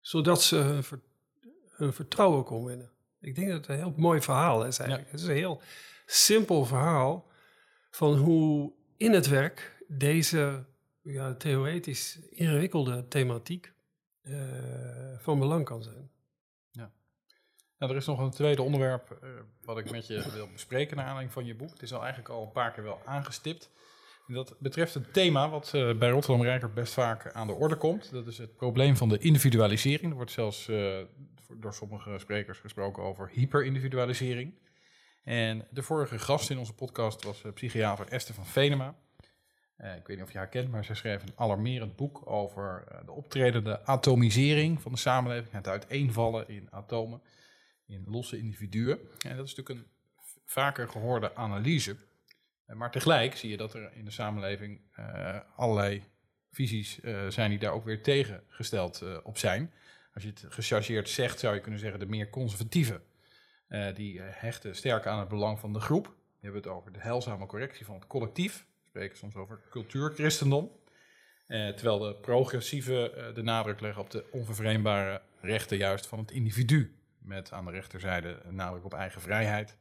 [0.00, 1.00] zodat ze hun, ver,
[1.70, 2.90] hun, vertrouwen kon winnen.
[3.20, 5.10] Ik denk dat het een heel mooi verhaal is eigenlijk.
[5.10, 5.60] Het is een heel
[6.06, 7.26] simpel verhaal
[7.90, 10.66] van hoe in het werk deze
[11.02, 13.72] ja, theoretisch ingewikkelde thematiek
[14.22, 16.10] uh, van belang kan zijn.
[16.70, 16.92] Ja.
[17.78, 19.30] Nou, er is nog een tweede onderwerp uh,
[19.62, 21.70] wat ik met je wil bespreken naar aanleiding van je boek.
[21.70, 23.70] Het is al eigenlijk al een paar keer wel aangestipt.
[24.26, 27.76] En dat betreft een thema wat uh, bij Rotterdam Rijker best vaak aan de orde
[27.76, 28.10] komt.
[28.10, 30.10] Dat is het probleem van de individualisering.
[30.10, 30.66] Er wordt zelfs
[31.58, 34.54] door sommige sprekers gesproken over hyperindividualisering.
[35.22, 38.96] En de vorige gast in onze podcast was psychiater Esther van Venema.
[39.78, 42.84] Uh, ik weet niet of je haar kent, maar zij schreef een alarmerend boek over
[42.92, 45.52] uh, de optredende atomisering van de samenleving.
[45.52, 47.22] Het uiteenvallen in atomen,
[47.86, 48.98] in losse individuen.
[49.18, 49.92] En dat is natuurlijk een
[50.44, 51.96] vaker gehoorde analyse.
[52.66, 54.80] Uh, maar tegelijk zie je dat er in de samenleving
[55.56, 56.02] allerlei
[56.50, 59.72] visies zijn die daar ook weer tegengesteld op zijn.
[60.14, 63.00] Als je het gechargeerd zegt, zou je kunnen zeggen de meer conservatieve.
[63.94, 67.46] die hechten sterk aan het belang van de groep Die hebben het over de heilzame
[67.46, 68.66] correctie van het collectief.
[68.94, 70.70] Spreken soms over cultuurchristendom.
[71.46, 76.30] Eh, terwijl de progressieve eh, de nadruk leggen op de onvervreembare rechten juist van het
[76.30, 76.98] individu.
[77.18, 79.76] Met aan de rechterzijde een nadruk op eigen vrijheid.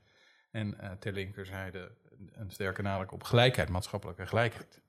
[0.51, 1.91] En uh, ter linkerzijde
[2.31, 4.81] een sterke nadruk op gelijkheid, maatschappelijke gelijkheid.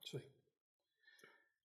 [0.00, 0.24] Sorry.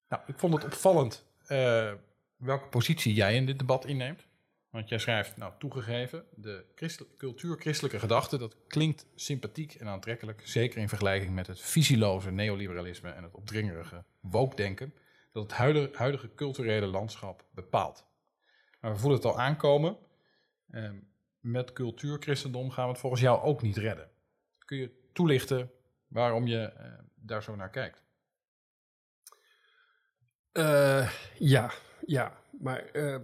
[0.10, 1.94] Nou, ik vond het opvallend uh,
[2.36, 4.28] welke positie jij in dit debat inneemt.
[4.74, 6.66] Want jij schrijft, nou toegegeven, de
[7.18, 13.24] cultuur-christelijke gedachte, dat klinkt sympathiek en aantrekkelijk, zeker in vergelijking met het visieloze neoliberalisme en
[13.24, 14.94] het opdringerige woke-denken,
[15.32, 15.52] dat het
[15.96, 18.06] huidige, culturele landschap bepaalt.
[18.80, 19.98] Maar we voelen het al aankomen,
[20.70, 20.90] eh,
[21.40, 24.10] met cultuur-christendom gaan we het volgens jou ook niet redden.
[24.66, 25.72] Kun je toelichten
[26.08, 28.04] waarom je eh, daar zo naar kijkt?
[30.54, 31.72] Uh, ja,
[32.06, 33.18] ja, maar uh,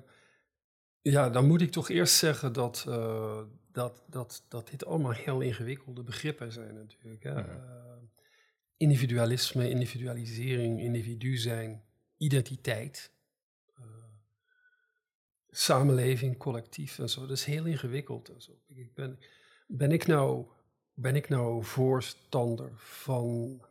[1.02, 3.42] ja, dan moet ik toch eerst zeggen dat, uh,
[3.72, 7.24] dat, dat, dat dit allemaal heel ingewikkelde begrippen zijn natuurlijk.
[7.24, 7.34] Hè?
[7.34, 8.00] Ja.
[8.78, 11.84] individualisme, individualisering, individu zijn,
[12.18, 13.12] identiteit,
[15.50, 17.22] samenleving, collectief en zo.
[17.22, 18.30] Dat is heel ingewikkeld.
[18.30, 18.52] En zo.
[18.68, 19.20] Ik ben,
[19.68, 20.46] ben, ik nou,
[20.94, 23.62] ben ik nou voorstander van,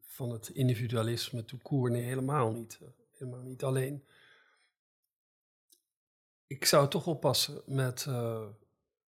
[0.00, 1.90] van het individualisme to koer?
[1.90, 2.80] Nee, helemaal niet.
[3.18, 3.62] Helemaal niet.
[3.62, 4.04] Alleen,
[6.50, 8.40] ik zou toch oppassen met, uh,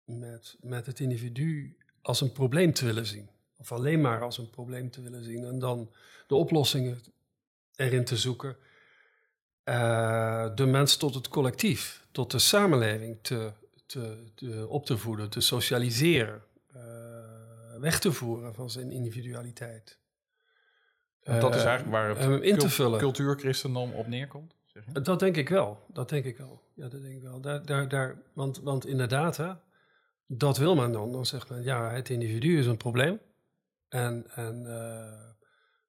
[0.04, 3.28] met, met het individu als een probleem te willen zien.
[3.56, 5.44] Of alleen maar als een probleem te willen zien.
[5.44, 5.92] En dan
[6.26, 7.02] de oplossingen
[7.76, 8.56] erin te zoeken.
[9.64, 13.52] Uh, de mens tot het collectief, tot de samenleving te,
[13.86, 16.42] te, te op te voeden, te socialiseren,
[16.76, 16.82] uh,
[17.80, 19.98] weg te voeren van zijn individualiteit.
[21.22, 22.98] Uh, dat is eigenlijk waar het in te vullen.
[22.98, 24.57] cultuurchristendom op neerkomt?
[25.02, 25.84] Dat denk ik wel.
[25.86, 26.62] Dat denk ik wel.
[26.74, 27.40] Ja, dat denk ik wel.
[27.40, 29.52] Daar, daar, daar, want, want inderdaad, hè,
[30.26, 31.12] dat wil men dan.
[31.12, 33.20] Dan zegt men, ja, het individu is een probleem.
[33.88, 34.64] En, en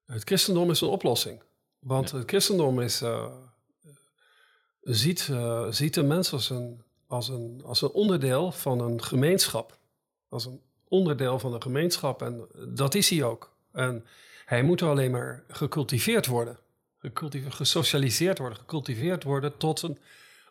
[0.06, 1.42] het christendom is een oplossing.
[1.78, 2.16] Want ja.
[2.16, 3.02] het christendom is
[4.82, 9.78] ziet, uh, ziet de mens als een, als, een, als een onderdeel van een gemeenschap.
[10.28, 13.52] Als een onderdeel van een gemeenschap en dat is hij ook.
[13.72, 14.04] En
[14.44, 16.58] hij moet alleen maar gecultiveerd worden.
[17.48, 19.98] Gesocialiseerd worden, gecultiveerd worden tot een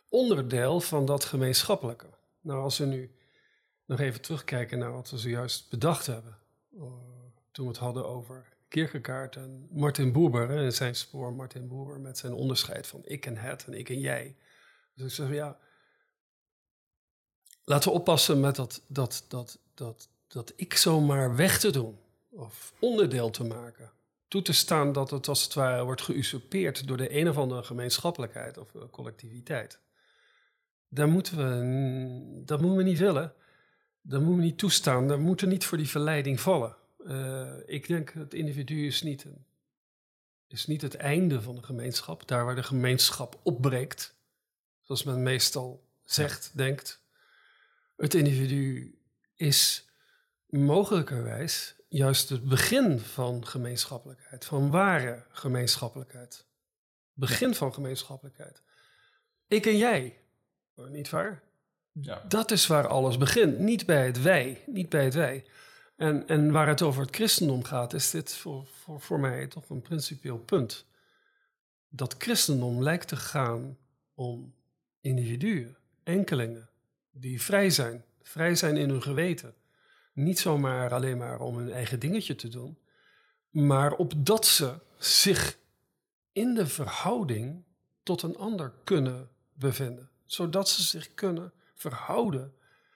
[0.10, 2.06] onderdeel van dat gemeenschappelijke.
[2.42, 3.12] Nou, als we nu
[3.86, 6.38] nog even terugkijken naar wat we zojuist bedacht hebben.
[6.74, 6.84] Uh,
[7.52, 12.18] toen we het hadden over Kierkegaard en Martin Buber, in zijn spoor Martin Buber met
[12.18, 14.36] zijn onderscheid van ik en het en ik en jij.
[14.94, 15.58] Dus ik zeg ja,
[17.64, 22.74] laten we oppassen met dat, dat, dat, dat, dat ik zomaar weg te doen of
[22.80, 23.92] onderdeel te maken.
[24.30, 27.64] Toe te staan dat het als het ware wordt geusurpeerd door de een of andere
[27.64, 29.80] gemeenschappelijkheid of uh, collectiviteit.
[30.88, 33.34] Daar moeten we, dat moeten we niet willen.
[34.02, 35.08] Dat moeten we niet toestaan.
[35.08, 36.76] Daar moeten we niet voor die verleiding vallen.
[37.00, 39.46] Uh, ik denk het individu is niet, een,
[40.48, 42.28] is niet het einde van de gemeenschap.
[42.28, 44.16] Daar waar de gemeenschap opbreekt,
[44.82, 47.04] zoals men meestal zegt, denkt.
[47.96, 48.96] Het individu
[49.36, 49.90] is
[50.46, 56.46] mogelijkerwijs juist het begin van gemeenschappelijkheid, van ware gemeenschappelijkheid.
[57.14, 58.62] Begin van gemeenschappelijkheid.
[59.48, 60.18] Ik en jij,
[60.76, 61.44] niet waar?
[61.92, 62.24] Ja.
[62.28, 65.46] Dat is waar alles begint, niet bij het wij, niet bij het wij.
[65.96, 69.70] En, en waar het over het christendom gaat, is dit voor, voor, voor mij toch
[69.70, 70.86] een principieel punt.
[71.90, 73.78] Dat christendom lijkt te gaan
[74.14, 74.54] om
[75.02, 76.70] individuen, enkelingen,
[77.12, 79.54] die vrij zijn, vrij zijn in hun geweten.
[80.20, 82.78] Niet zomaar alleen maar om hun eigen dingetje te doen,
[83.50, 85.58] maar opdat ze zich
[86.32, 87.64] in de verhouding
[88.04, 90.10] tot een ander kunnen bevinden.
[90.26, 92.54] Zodat ze zich kunnen verhouden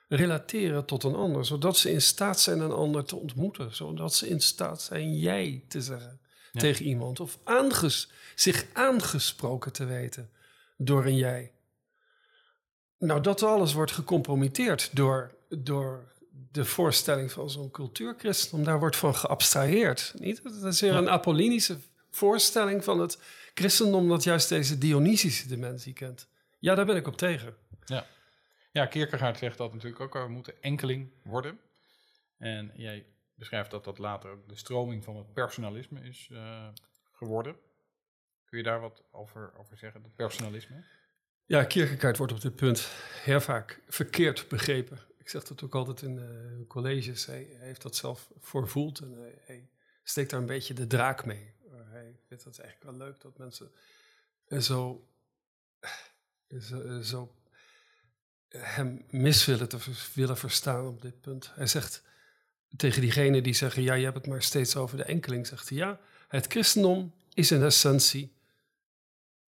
[0.07, 4.27] relateren tot een ander, zodat ze in staat zijn een ander te ontmoeten, zodat ze
[4.27, 6.19] in staat zijn jij te zeggen
[6.51, 10.29] tegen iemand of aanges zich aangesproken te weten
[10.77, 11.51] door een jij.
[12.97, 16.12] Nou, dat alles wordt gecompromitteerd door, door
[16.53, 18.65] de voorstelling van zo'n cultuurchristendom.
[18.65, 20.13] Daar wordt van geabstraheerd.
[20.17, 20.43] Niet?
[20.43, 21.77] Dat is weer een apollinische
[22.09, 23.19] voorstelling van het
[23.53, 26.27] christendom dat juist deze Dionysische dimensie kent.
[26.59, 27.55] Ja, daar ben ik op tegen.
[27.85, 28.05] Ja.
[28.71, 30.13] Ja, Kierkegaard zegt dat natuurlijk ook.
[30.13, 31.59] We moeten enkeling worden.
[32.37, 36.67] En jij beschrijft dat dat later ook de stroming van het personalisme is uh,
[37.11, 37.55] geworden.
[38.45, 40.83] Kun je daar wat over, over zeggen, het personalisme?
[41.45, 42.87] Ja, Kierkegaard wordt op dit punt
[43.23, 44.99] heel vaak verkeerd begrepen.
[45.23, 47.25] Ik zeg dat ook altijd in uh, colleges.
[47.25, 49.69] Hij, heeft dat zelf voorvoeld en hij, hij,
[50.03, 51.53] steekt daar een beetje de draak mee.
[51.71, 53.71] hij vindt het eigenlijk wel leuk dat mensen
[54.59, 55.07] zo,
[56.59, 57.35] zo, zo
[58.57, 59.77] hem mis willen, te
[60.13, 61.51] willen verstaan op dit punt.
[61.55, 62.03] Hij zegt,
[62.75, 65.77] tegen diegenen die zeggen, ja, je hebt het maar steeds over de enkeling, zegt hij,
[65.77, 68.33] ja, het christendom is in essentie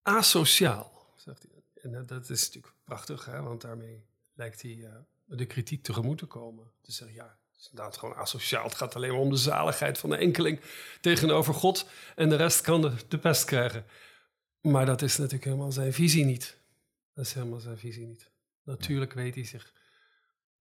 [0.02, 1.64] asociaal, zegt hij.
[1.84, 6.26] En eh, dat is natuurlijk prachtig, hè, want daarmee lijkt hij de kritiek tegemoet te
[6.26, 6.72] komen.
[6.82, 8.64] Te zeggen, ja, het is inderdaad gewoon asociaal.
[8.64, 10.62] Het gaat alleen maar om de zaligheid van de enkeling
[11.02, 13.86] tegenover God en de rest kan de, de pest krijgen.
[14.62, 16.58] Maar dat is natuurlijk helemaal zijn visie niet.
[17.14, 18.30] Dat is helemaal zijn visie niet.
[18.64, 19.74] Natuurlijk weet hij zich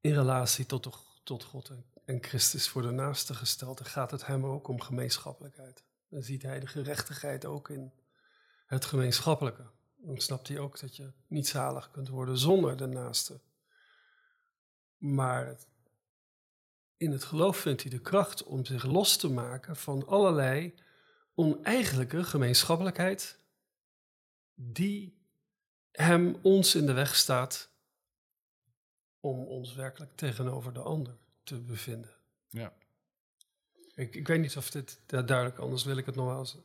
[0.01, 0.91] in relatie tot, de,
[1.25, 3.81] tot God en, en Christus voor de naaste gesteld.
[3.81, 5.85] En gaat het hem ook om gemeenschappelijkheid.
[6.09, 7.93] Dan ziet hij de gerechtigheid ook in
[8.67, 9.65] het gemeenschappelijke.
[9.97, 13.41] Dan snapt hij ook dat je niet zalig kunt worden zonder de naaste.
[15.05, 15.57] Maar
[16.97, 20.75] in het geloof vindt hij de kracht om zich los te maken van allerlei
[21.35, 23.39] oneigenlijke gemeenschappelijkheid
[24.55, 25.19] die
[25.91, 27.71] hem ons in de weg staat
[29.21, 32.15] om ons werkelijk tegenover de ander te bevinden.
[32.49, 32.73] Ja.
[33.95, 36.57] Ik, ik weet niet of dit ja, duidelijk, anders wil ik het nog wel eens,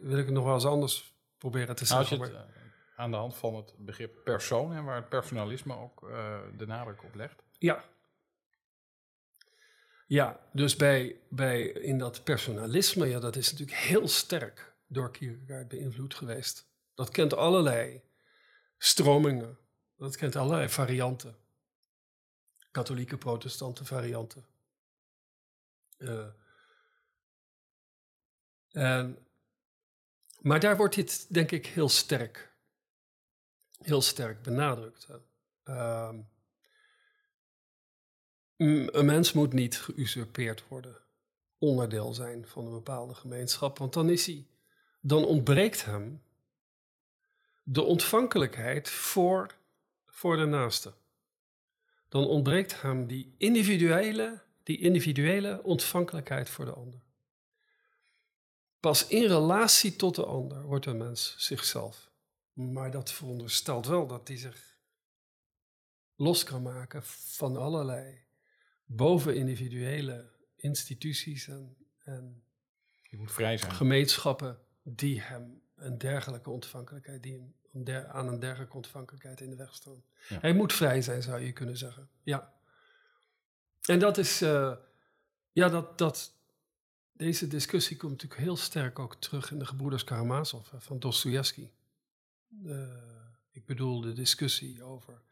[0.00, 2.61] wil ik het nog wel eens anders proberen te zeggen.
[2.96, 7.02] Aan de hand van het begrip persoon, hè, waar het personalisme ook uh, de nadruk
[7.02, 7.42] op legt.
[7.58, 7.84] Ja.
[10.06, 15.68] Ja, dus bij, bij in dat personalisme, ja, dat is natuurlijk heel sterk door Kierkegaard
[15.68, 16.70] beïnvloed geweest.
[16.94, 18.02] Dat kent allerlei
[18.78, 19.58] stromingen,
[19.96, 21.36] dat kent allerlei varianten.
[22.70, 24.46] Katholieke, protestante varianten.
[25.98, 26.26] Uh,
[28.70, 29.26] en,
[30.40, 32.51] maar daar wordt dit, denk ik, heel sterk,
[33.82, 35.08] heel sterk benadrukt.
[35.64, 36.08] Uh,
[38.56, 40.96] een mens moet niet geusurpeerd worden,
[41.58, 44.46] onderdeel zijn van een bepaalde gemeenschap, want dan is hij,
[45.00, 46.22] dan ontbreekt hem
[47.62, 49.54] de ontvankelijkheid voor,
[50.06, 50.92] voor de naaste.
[52.08, 57.00] Dan ontbreekt hem die individuele, die individuele ontvankelijkheid voor de ander.
[58.80, 62.11] Pas in relatie tot de ander wordt een mens zichzelf.
[62.52, 64.78] Maar dat veronderstelt wel dat hij zich
[66.14, 68.24] los kan maken van allerlei
[68.84, 72.44] bovenindividuele instituties en, en
[73.02, 73.72] je moet vrij zijn.
[73.72, 77.54] gemeenschappen die hem een dergelijke ontvankelijkheid, die hem
[78.08, 80.02] aan een dergelijke ontvankelijkheid in de weg staan.
[80.28, 80.38] Ja.
[80.40, 82.08] Hij moet vrij zijn, zou je kunnen zeggen.
[82.22, 82.52] Ja.
[83.82, 84.76] En dat is, uh,
[85.52, 86.34] ja, dat, dat,
[87.12, 91.70] deze discussie komt natuurlijk heel sterk ook terug in de gebroeders Karamazov van Dostoevsky.
[92.64, 92.82] Uh,
[93.50, 95.22] ik bedoel de discussie over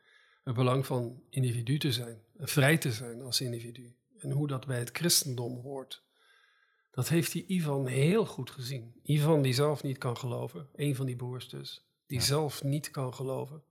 [0.45, 3.97] het belang van individu te zijn, vrij te zijn als individu.
[4.19, 6.03] En hoe dat bij het christendom hoort.
[6.91, 9.01] Dat heeft die Ivan heel goed gezien.
[9.03, 12.25] Ivan die zelf niet kan geloven, een van die broers dus, die ja.
[12.25, 13.63] zelf niet kan geloven,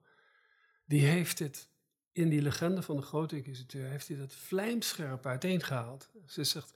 [0.85, 1.69] die heeft dit
[2.11, 6.09] in die legende van de grote inquisiteur, heeft hij dat vlijmscherp uiteengehaald.
[6.25, 6.73] Ze zegt,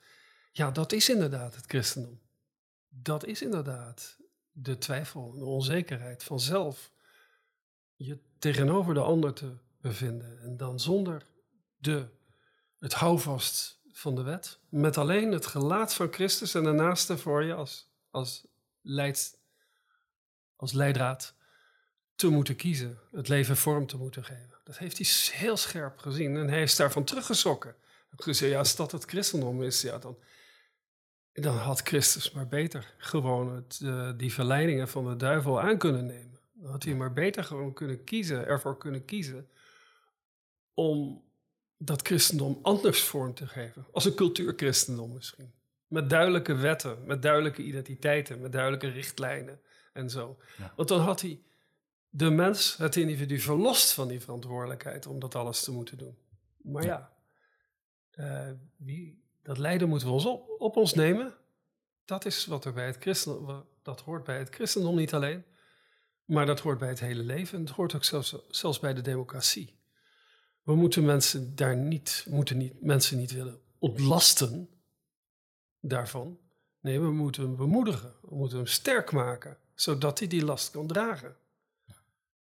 [0.51, 2.19] ja, dat is inderdaad het christendom.
[2.89, 4.17] Dat is inderdaad
[4.53, 6.91] de twijfel, de onzekerheid van zelf
[7.95, 10.41] je tegenover de ander te bevinden.
[10.41, 11.25] En dan zonder
[11.77, 12.07] de,
[12.79, 17.43] het houvast van de wet, met alleen het gelaat van Christus en de naaste voor
[17.43, 18.47] je als, als,
[18.81, 19.35] leids,
[20.55, 21.35] als leidraad
[22.15, 24.59] te moeten kiezen, het leven vorm te moeten geven.
[24.63, 27.75] Dat heeft hij heel scherp gezien en hij is daarvan teruggezokken.
[28.15, 30.17] Gezegd, ja, als dat het christendom is, ja, dan,
[31.33, 36.05] dan had Christus maar beter gewoon het, uh, die verleidingen van de duivel aan kunnen
[36.05, 36.39] nemen.
[36.53, 39.47] Dan had hij maar beter gewoon kunnen kiezen, ervoor kunnen kiezen
[40.73, 41.23] om
[41.77, 43.85] dat christendom anders vorm te geven.
[43.91, 45.53] Als een cultuurchristendom misschien.
[45.87, 49.59] Met duidelijke wetten, met duidelijke identiteiten, met duidelijke richtlijnen
[49.93, 50.37] en zo.
[50.57, 50.73] Ja.
[50.75, 51.41] Want dan had hij
[52.09, 56.17] de mens, het individu, verlost van die verantwoordelijkheid om dat alles te moeten doen.
[56.61, 57.11] Maar ja,
[58.11, 60.25] ja uh, wie, dat lijden moeten we ons
[60.57, 61.33] op, ons nemen.
[62.05, 65.43] Dat is wat er bij het christendom, dat hoort bij het christendom niet alleen,
[66.25, 69.01] maar dat hoort bij het hele leven en het hoort ook zelfs, zelfs bij de
[69.01, 69.75] democratie.
[70.63, 74.69] We moeten mensen daar niet, moeten niet, mensen niet willen ontlasten
[75.79, 76.39] daarvan.
[76.79, 78.13] Nee, we moeten hem bemoedigen.
[78.21, 81.35] We moeten hem sterk maken, zodat hij die last kan dragen.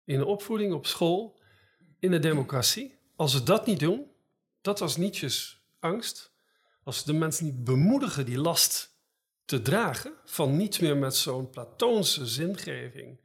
[0.04, 1.38] In de opvoeding, op school,
[1.98, 2.98] in de democratie.
[3.16, 4.10] Als we dat niet doen,
[4.60, 6.35] dat was Nietzsche's angst.
[6.86, 8.98] Als de mensen niet bemoedigen die last
[9.44, 13.20] te dragen, van niet meer met zo'n platoonse zingeving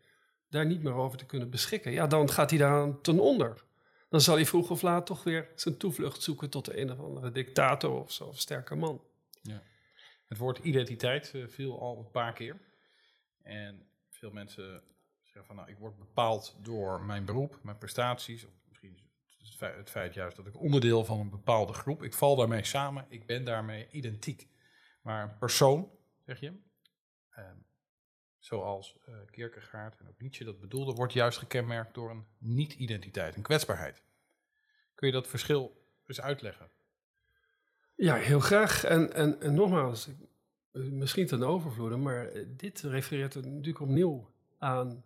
[0.49, 3.63] daar niet meer over te kunnen beschikken, ja, dan gaat hij daar ten onder
[4.11, 6.99] dan zal hij vroeg of laat toch weer zijn toevlucht zoeken tot de een of
[6.99, 9.03] andere dictator of zo, of sterke man.
[9.41, 9.63] Ja.
[10.27, 12.59] Het woord identiteit uh, viel al een paar keer.
[13.41, 14.83] En veel mensen
[15.23, 18.45] zeggen van, nou, ik word bepaald door mijn beroep, mijn prestaties,
[19.59, 23.25] het feit, juist dat ik onderdeel van een bepaalde groep, ik val daarmee samen, ik
[23.25, 24.47] ben daarmee identiek.
[25.01, 25.91] Maar een persoon,
[26.25, 26.53] zeg je,
[27.29, 27.55] ehm,
[28.39, 33.41] zoals uh, Kierkegaard en ook Nietzsche dat bedoelde, wordt juist gekenmerkt door een niet-identiteit, een
[33.41, 34.03] kwetsbaarheid.
[34.95, 36.69] Kun je dat verschil eens uitleggen?
[37.95, 38.83] Ja, heel graag.
[38.83, 40.09] En, en, en nogmaals,
[40.71, 45.03] eh, misschien ten overvloede, maar eh, dit refereert natuurlijk opnieuw aan,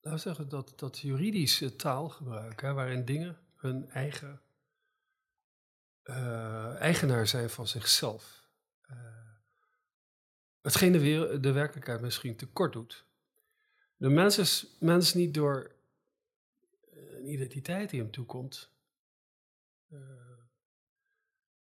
[0.00, 4.40] we zeggen, dat, dat juridische taalgebruik, hè, waarin dingen hun eigen
[6.04, 8.48] uh, eigenaar zijn van zichzelf.
[8.90, 8.96] Uh,
[10.60, 13.04] hetgeen de, de werkelijkheid misschien tekort doet.
[13.96, 15.74] De mens is mens niet door
[16.88, 18.70] een identiteit die hem toekomt.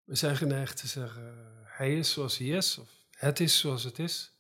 [0.04, 4.00] We zijn geneigd te zeggen, hij is zoals hij is, of het is zoals het
[4.00, 4.34] is.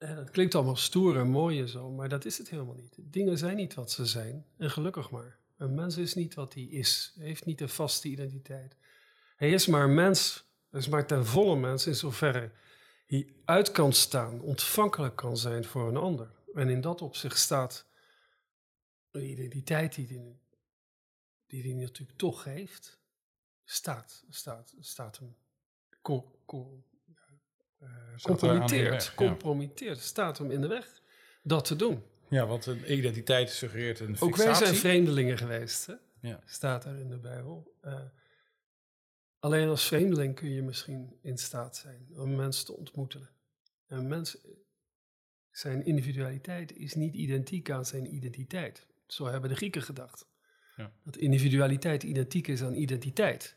[0.00, 2.94] En dat klinkt allemaal stoer en mooi en zo, maar dat is het helemaal niet.
[2.96, 5.38] Dingen zijn niet wat ze zijn, en gelukkig maar.
[5.56, 8.76] Een mens is niet wat hij is, hij heeft niet een vaste identiteit.
[9.36, 12.50] Hij is maar mens, hij is maar ten volle mens in zoverre
[13.10, 16.30] hij uit kan staan, ontvankelijk kan zijn voor een ander.
[16.54, 17.86] En in dat opzicht staat
[19.10, 20.40] een identiteit die hij,
[21.46, 23.00] die hij natuurlijk toch heeft,
[23.64, 25.36] staat, staat, staat hem
[26.02, 26.24] com,
[26.54, 26.89] uh,
[28.22, 31.00] compromitteert, compromitteert, staat hem in de weg
[31.42, 32.02] dat te doen.
[32.28, 34.28] Ja, want een identiteit suggereert een fixatie.
[34.28, 35.94] Ook wij zijn vreemdelingen geweest, hè?
[36.20, 36.40] Ja.
[36.44, 37.76] staat er in de Bijbel.
[37.84, 38.00] Uh,
[39.38, 43.28] alleen als vreemdeling kun je misschien in staat zijn om mensen te ontmoeten.
[43.86, 44.38] Een mens,
[45.50, 48.86] zijn individualiteit is niet identiek aan zijn identiteit.
[49.06, 50.26] Zo hebben de Grieken gedacht.
[50.76, 50.92] Ja.
[51.04, 53.56] Dat individualiteit identiek is aan identiteit.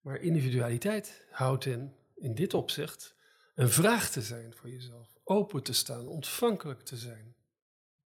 [0.00, 3.14] Maar individualiteit houdt in, in dit opzicht,
[3.54, 5.08] een vraag te zijn voor jezelf.
[5.24, 7.34] Open te staan, ontvankelijk te zijn.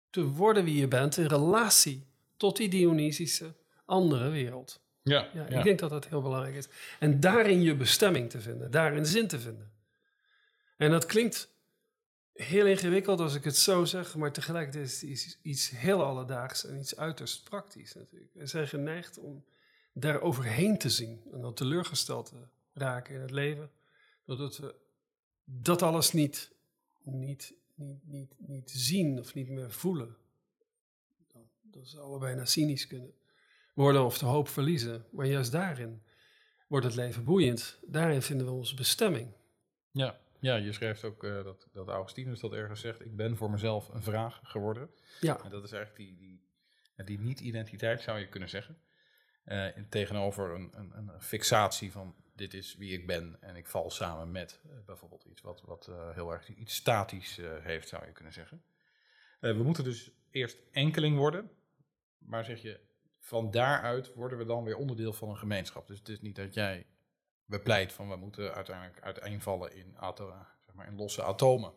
[0.09, 3.53] Te worden wie je bent in relatie tot die Dionysische
[3.85, 4.81] andere wereld.
[5.01, 6.67] Ja, ja, Ik denk dat dat heel belangrijk is.
[6.99, 9.71] En daarin je bestemming te vinden, daarin zin te vinden.
[10.77, 11.49] En dat klinkt
[12.33, 16.79] heel ingewikkeld als ik het zo zeg, maar tegelijkertijd is het iets heel alledaags en
[16.79, 18.31] iets uiterst praktisch natuurlijk.
[18.33, 19.45] We zijn geneigd om
[19.93, 23.71] daar overheen te zien en dan teleurgesteld te raken in het leven,
[24.25, 24.75] doordat we
[25.49, 26.51] dat alles niet,
[27.03, 30.15] niet, niet, niet, niet zien of niet meer voelen.
[31.61, 33.13] Dat zou we bijna cynisch kunnen
[33.73, 35.05] worden of de hoop verliezen.
[35.11, 36.01] Maar juist daarin
[36.67, 37.79] wordt het leven boeiend.
[37.85, 39.33] Daarin vinden we onze bestemming.
[39.91, 43.05] Ja, ja je schrijft ook uh, dat, dat Augustinus dat ergens zegt.
[43.05, 44.89] Ik ben voor mezelf een vraag geworden.
[45.19, 45.43] Ja.
[45.43, 48.77] En dat is eigenlijk die, die, die niet-identiteit, zou je kunnen zeggen.
[49.45, 53.89] Uh, tegenover een, een, een, fixatie van dit is wie ik ben en ik val
[53.89, 58.11] samen met uh, bijvoorbeeld iets wat, wat uh, heel erg iets statisch heeft, zou je
[58.11, 58.63] kunnen zeggen.
[59.39, 61.51] we moeten dus eerst enkeling worden,
[62.17, 62.79] maar zeg je,
[63.19, 65.87] van daaruit worden we dan weer onderdeel van een gemeenschap.
[65.87, 66.85] Dus het is niet dat jij
[67.45, 71.73] bepleit van we moeten uiteindelijk uiteenvallen in, atomen, zeg maar in losse atomen.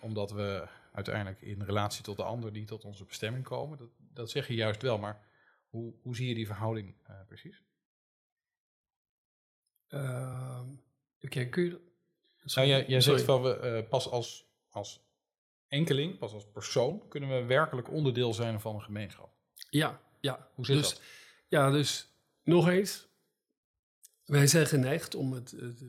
[0.00, 3.78] omdat we uiteindelijk in relatie tot de ander die tot onze bestemming komen.
[3.78, 5.26] Dat, dat zeg je juist wel, maar
[5.68, 6.94] hoe, hoe zie je die verhouding
[7.26, 7.65] precies?
[9.96, 10.60] Uh,
[11.20, 11.80] Oké, kun je...
[12.54, 15.04] Nou, jij, jij zegt van we uh, pas als, als
[15.68, 19.30] enkeling, pas als persoon, kunnen we werkelijk onderdeel zijn van een gemeenschap.
[19.70, 20.50] Ja, ja.
[20.54, 21.02] Hoe zit dus, dat?
[21.48, 22.08] Ja, dus
[22.42, 23.08] nog eens.
[24.24, 25.82] Wij zijn geneigd om het, het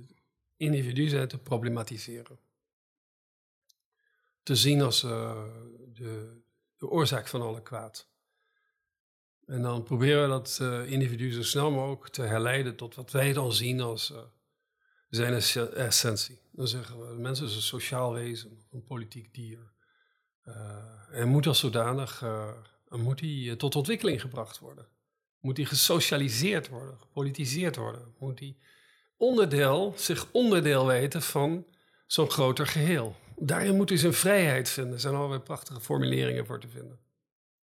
[0.57, 2.39] individu zijn te problematiseren.
[4.43, 5.43] Te zien als uh,
[5.93, 6.41] de,
[6.77, 8.06] de oorzaak van alle kwaad.
[9.47, 13.33] En dan proberen we dat uh, individu zo snel mogelijk te herleiden tot wat wij
[13.33, 14.17] dan zien als uh,
[15.09, 15.33] zijn
[15.73, 16.39] essentie.
[16.51, 19.71] Dan zeggen we, mensen is een sociaal wezen, een politiek dier.
[20.45, 20.53] Uh,
[21.11, 22.23] en moet als zodanig,
[22.89, 24.87] moet hij tot ontwikkeling gebracht worden.
[25.39, 28.13] Moet hij gesocialiseerd worden, gepolitiseerd worden.
[28.19, 28.57] Moet hij
[29.17, 31.65] onderdeel, zich onderdeel weten van
[32.05, 33.15] zo'n groter geheel.
[33.35, 34.93] Daarin moet hij zijn vrijheid vinden.
[34.93, 36.99] Er zijn alweer prachtige formuleringen voor te vinden.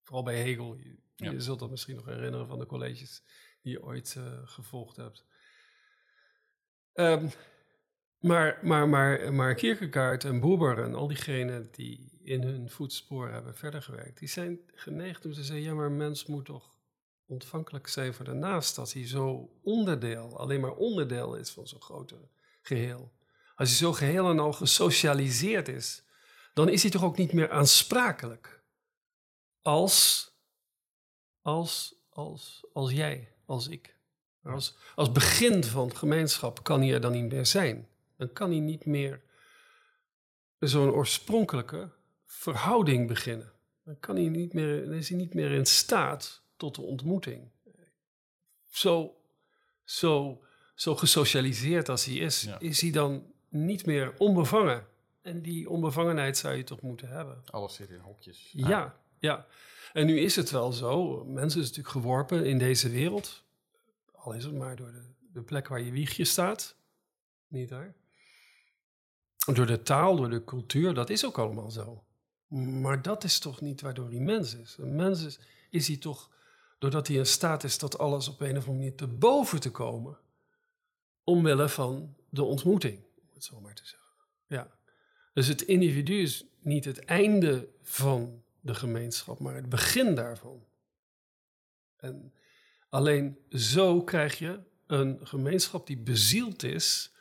[0.02, 0.76] Vooral bij Hegel.
[1.16, 3.22] Je zult dat misschien nog herinneren van de colleges
[3.62, 5.24] die je ooit uh, gevolgd hebt.
[6.94, 7.30] Um,
[8.18, 13.54] maar, maar, maar, maar Kierkegaard en Buber en al diegenen die in hun voetsporen hebben
[13.54, 16.74] verder gewerkt, die zijn geneigd om te zeggen, ja maar mens moet toch
[17.26, 21.82] ontvankelijk zijn voor de naast, als hij zo onderdeel, alleen maar onderdeel is van zo'n
[21.82, 22.28] grote
[22.62, 23.12] geheel.
[23.54, 26.04] Als hij zo geheel en al gesocialiseerd is,
[26.54, 28.62] dan is hij toch ook niet meer aansprakelijk
[29.62, 30.28] als
[31.44, 33.96] als, als, als jij, als ik.
[34.42, 37.88] Als, als begin van gemeenschap kan hij er dan niet meer zijn.
[38.16, 39.22] Dan kan hij niet meer
[40.58, 41.90] zo'n oorspronkelijke
[42.26, 43.52] verhouding beginnen.
[43.84, 47.50] Dan, kan hij niet meer, dan is hij niet meer in staat tot de ontmoeting.
[48.70, 49.16] Zo,
[49.84, 50.42] zo,
[50.74, 52.58] zo gesocialiseerd als hij is, Ja.
[52.58, 54.86] is hij dan niet meer onbevangen.
[55.22, 57.42] En die onbevangenheid zou je toch moeten hebben.
[57.50, 58.50] Alles zit in hokjes.
[58.52, 59.46] Ja, ja.
[59.92, 61.24] En nu is het wel zo.
[61.24, 63.44] Mensen is natuurlijk geworpen in deze wereld.
[64.12, 66.76] Al is het maar door de, de plek waar je wiegje staat.
[67.48, 67.94] Niet waar?
[69.52, 70.94] Door de taal, door de cultuur.
[70.94, 72.04] Dat is ook allemaal zo.
[72.82, 74.76] Maar dat is toch niet waardoor hij mens is.
[74.78, 76.30] Een mens is, is hij toch
[76.78, 79.70] doordat hij in staat is tot alles op een of andere manier te boven te
[79.70, 80.18] komen.
[81.24, 84.08] Omwille van de ontmoeting, om het zo maar te zeggen.
[84.46, 84.78] Ja.
[85.32, 90.64] Dus het individu is niet het einde van de gemeenschap, maar het begin daarvan.
[91.96, 92.32] En
[92.88, 97.12] alleen zo krijg je een gemeenschap die bezield is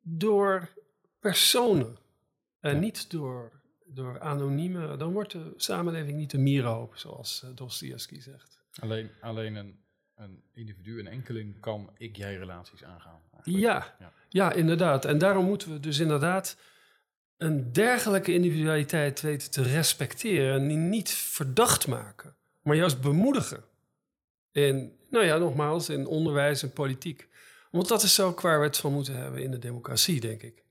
[0.00, 0.68] door
[1.20, 1.96] personen
[2.60, 2.80] en Ja.
[2.80, 4.96] niet door, door anonieme.
[4.96, 8.60] Dan wordt de samenleving niet een mierenhoop, zoals uh, Dostoevsky zegt.
[8.80, 9.80] Alleen, alleen een,
[10.14, 13.20] een individu, een enkeling, kan ik-jij relaties aangaan.
[13.42, 13.96] Ja.
[14.28, 15.04] ja, inderdaad.
[15.04, 16.56] En daarom moeten we dus inderdaad
[17.38, 23.64] een dergelijke individualiteit weten te respecteren en die niet verdacht maken, maar juist bemoedigen.
[24.52, 27.28] In, nou ja, nogmaals, in onderwijs en politiek.
[27.70, 30.64] Want dat is ook waar we het van moeten hebben in de democratie, denk ik.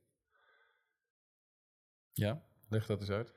[2.13, 3.34] Ja, leg dat eens uit.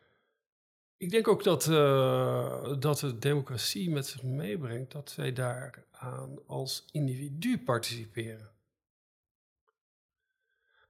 [0.96, 6.84] Ik denk ook dat, uh, dat de democratie met zich meebrengt dat wij daaraan als
[6.92, 8.50] individu participeren.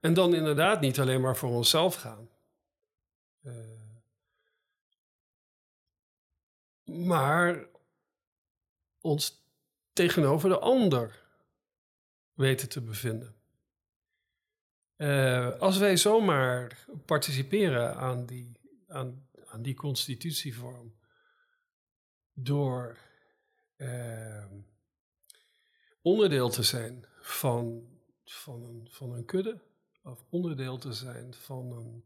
[0.01, 2.29] En dan inderdaad niet alleen maar voor onszelf gaan.
[3.41, 3.81] Uh,
[6.83, 7.67] maar
[8.99, 9.45] ons
[9.93, 11.25] tegenover de ander
[12.33, 13.35] weten te bevinden.
[14.97, 18.51] Uh, als wij zomaar participeren aan die,
[18.87, 20.99] aan, aan die constitutievorm
[22.33, 22.97] door
[23.77, 24.45] uh,
[26.01, 27.89] onderdeel te zijn van,
[28.23, 29.61] van, een, van een kudde,
[30.03, 32.03] of onderdeel te zijn van een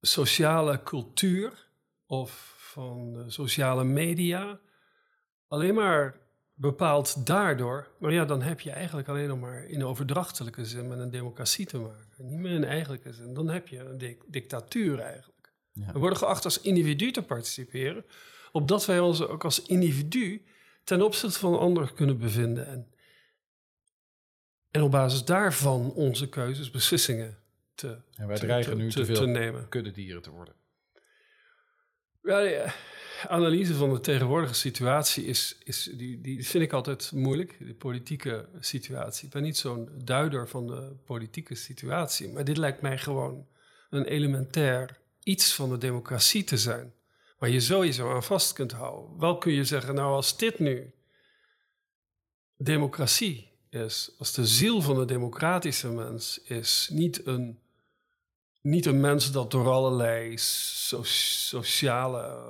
[0.00, 1.70] sociale cultuur
[2.06, 4.60] of van de sociale media,
[5.48, 6.20] alleen maar
[6.54, 10.98] bepaald daardoor, maar ja, dan heb je eigenlijk alleen nog maar in overdrachtelijke zin met
[10.98, 12.26] een democratie te maken.
[12.28, 13.34] Niet meer in eigenlijke zin.
[13.34, 15.52] Dan heb je een di dictatuur eigenlijk.
[15.72, 15.92] Ja.
[15.92, 18.04] We worden geacht als individu te participeren,
[18.52, 20.44] opdat wij ons ook als individu
[20.84, 22.66] ten opzichte van anderen kunnen bevinden.
[22.66, 22.88] En,
[24.78, 27.38] en op basis daarvan onze keuzes, beslissingen
[27.74, 29.68] te, En wij dreigen te, nu te, te veel te nemen.
[29.68, 30.54] kuddedieren te worden.
[32.22, 32.74] Ja, ja,
[33.28, 38.48] analyse van de tegenwoordige situatie is, is die, die vind ik altijd moeilijk, de politieke
[38.60, 39.26] situatie.
[39.26, 43.46] Ik ben niet zo'n duider van de politieke situatie, maar dit lijkt mij gewoon
[43.90, 46.92] een elementair iets van de democratie te zijn,
[47.38, 49.18] waar je sowieso aan vast kunt houden.
[49.18, 50.92] Wel kun je zeggen, nou als dit nu
[52.56, 57.58] democratie is, als de ziel van de democratische mens is, niet een,
[58.60, 62.46] niet een mens dat door allerlei so sociale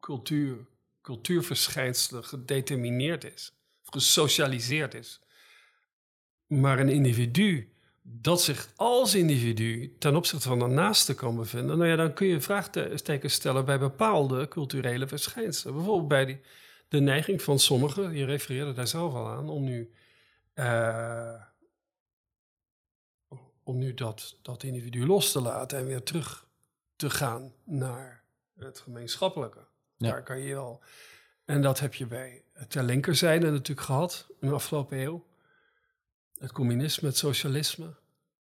[0.00, 0.56] cultuur,
[1.02, 3.52] cultuurverschijnselen gedetermineerd is,
[3.84, 5.20] gesocialiseerd is.
[6.46, 7.70] Maar een individu
[8.02, 12.26] dat zich als individu ten opzichte van de naaste kan bevinden, nou ja, dan kun
[12.26, 15.74] je vraagtekens stellen bij bepaalde culturele verschijnselen.
[15.74, 16.40] Bijvoorbeeld bij die,
[16.96, 19.92] de neiging van sommigen, je refereerde daar zelf al aan, om nu,
[20.54, 21.42] uh,
[23.62, 26.48] om nu dat, dat individu los te laten en weer terug
[26.96, 28.22] te gaan naar
[28.58, 29.66] het gemeenschappelijke.
[29.96, 30.10] Ja.
[30.10, 30.82] Daar kan je wel.
[31.44, 35.26] En dat heb je bij ter linkerzijde natuurlijk gehad in de afgelopen eeuw.
[36.38, 37.94] Het communisme, het socialisme.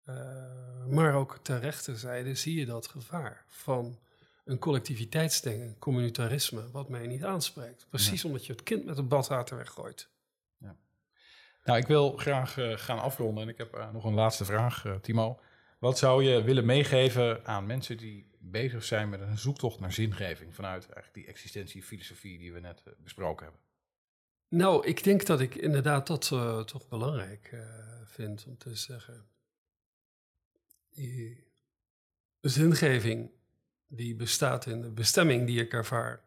[0.08, 3.98] Uh, maar ook ter rechterzijde zie je dat gevaar van
[4.44, 7.86] een collectiviteitsdenken, een communitarisme, wat mij niet aanspreekt.
[7.88, 8.28] Precies Ja.
[8.28, 10.10] omdat je het kind met het badwater weggooit.
[11.64, 14.84] Nou, ik wil graag eh, gaan afronden en ik heb eh, nog een laatste vraag,
[14.84, 15.40] eh, Timo.
[15.78, 20.54] Wat zou je willen meegeven aan mensen die bezig zijn met een zoektocht naar zingeving
[20.54, 23.62] vanuit eigenlijk die existentiefilosofie die we net besproken hebben?
[24.48, 26.26] Nou, ik denk dat ik inderdaad dat
[26.66, 27.56] toch belangrijk
[28.04, 29.26] vind om te zeggen.
[30.90, 31.46] Die
[32.40, 33.30] zingeving
[33.94, 36.24] die bestaat in de bestemming die ik ervaar.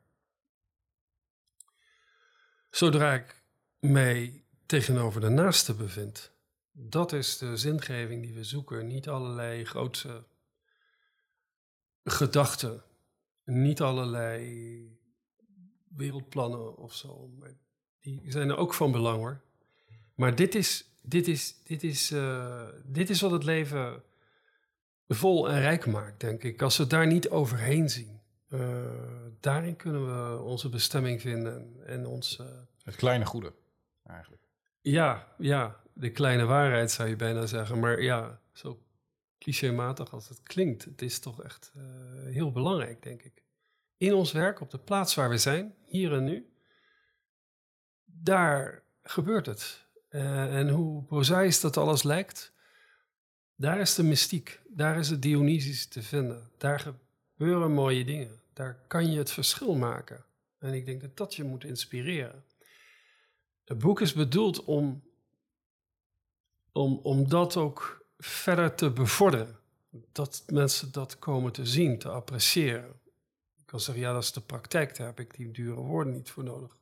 [2.70, 3.44] Zodra ik
[3.80, 6.32] mij tegenover de naaste bevind,
[6.72, 8.88] dat is de zingeving die we zoeken.
[8.88, 10.24] Niet allerlei grote
[12.04, 12.84] gedachten,
[13.44, 15.00] niet allerlei
[15.88, 17.32] wereldplannen of zo.
[18.00, 19.42] Die zijn er ook van belang hoor.
[20.16, 24.04] Maar dit is, dit is, dit is, uh, dit is wat het leven
[25.08, 26.62] vol en rijk maakt, denk ik.
[26.62, 28.20] Als we daar niet overheen zien.
[29.40, 32.42] daarin kunnen we onze bestemming vinden en ons...
[32.84, 33.54] het kleine goede,
[34.04, 34.42] eigenlijk.
[34.82, 37.80] Ja, ja, de kleine waarheid zou je bijna zeggen.
[37.80, 38.84] Maar ja, zo
[39.40, 41.74] clichématig als het klinkt, het is toch echt
[42.24, 43.44] heel belangrijk, denk ik.
[43.98, 46.54] In ons werk, op de plaats waar we zijn, hier en nu,
[48.06, 49.88] daar gebeurt het.
[50.10, 52.54] En hoe prozaïs dat alles lijkt,
[53.56, 56.50] daar is de mystiek, daar is het Dionysisch te vinden.
[56.58, 56.96] Daar
[57.36, 60.26] gebeuren mooie dingen, daar kan je het verschil maken.
[60.60, 62.44] En ik denk dat dat je moet inspireren.
[63.66, 65.04] Het boek is bedoeld om,
[66.72, 69.60] om, om dat ook verder te bevorderen.
[70.12, 73.00] Dat mensen dat komen te zien, te appreciëren.
[73.58, 76.30] Ik kan zeggen, ja, dat is de praktijk, daar heb ik die dure woorden niet
[76.30, 76.78] voor nodig.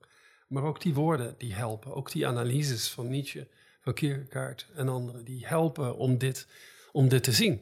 [0.47, 1.93] Maar ook die woorden die helpen.
[1.93, 3.47] Ook die analyses van Nietzsche,
[3.83, 6.47] van Kierkegaard en anderen, die helpen om dit,
[6.91, 7.61] om dit te zien.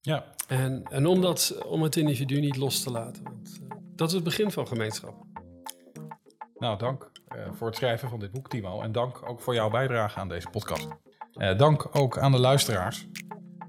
[0.00, 0.24] Ja.
[0.48, 3.22] En, en om, dat, om het individu niet los te laten.
[3.22, 5.14] Want, uh, dat is het begin van gemeenschap.
[6.58, 8.80] Nou, dank uh, voor het schrijven van dit boek, Timo.
[8.80, 10.88] En dank ook voor jouw bijdrage aan deze podcast.
[11.34, 13.06] Uh, dank ook aan de luisteraars.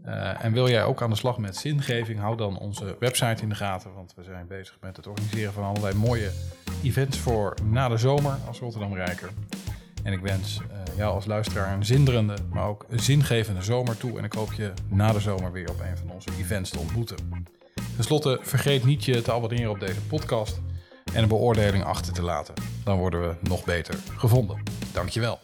[0.05, 3.49] Uh, en wil jij ook aan de slag met zingeving, hou dan onze website in
[3.49, 3.93] de gaten.
[3.93, 6.31] Want we zijn bezig met het organiseren van allerlei mooie
[6.83, 9.29] events voor na de zomer als Rotterdam Rijker.
[10.03, 14.17] En ik wens uh, jou als luisteraar een zinderende, maar ook zingevende zomer toe.
[14.17, 17.17] En ik hoop je na de zomer weer op een van onze events te ontmoeten.
[17.95, 20.59] Ten slotte, vergeet niet je te abonneren op deze podcast
[21.13, 22.53] en een beoordeling achter te laten.
[22.83, 24.63] Dan worden we nog beter gevonden.
[24.93, 25.39] Dankjewel.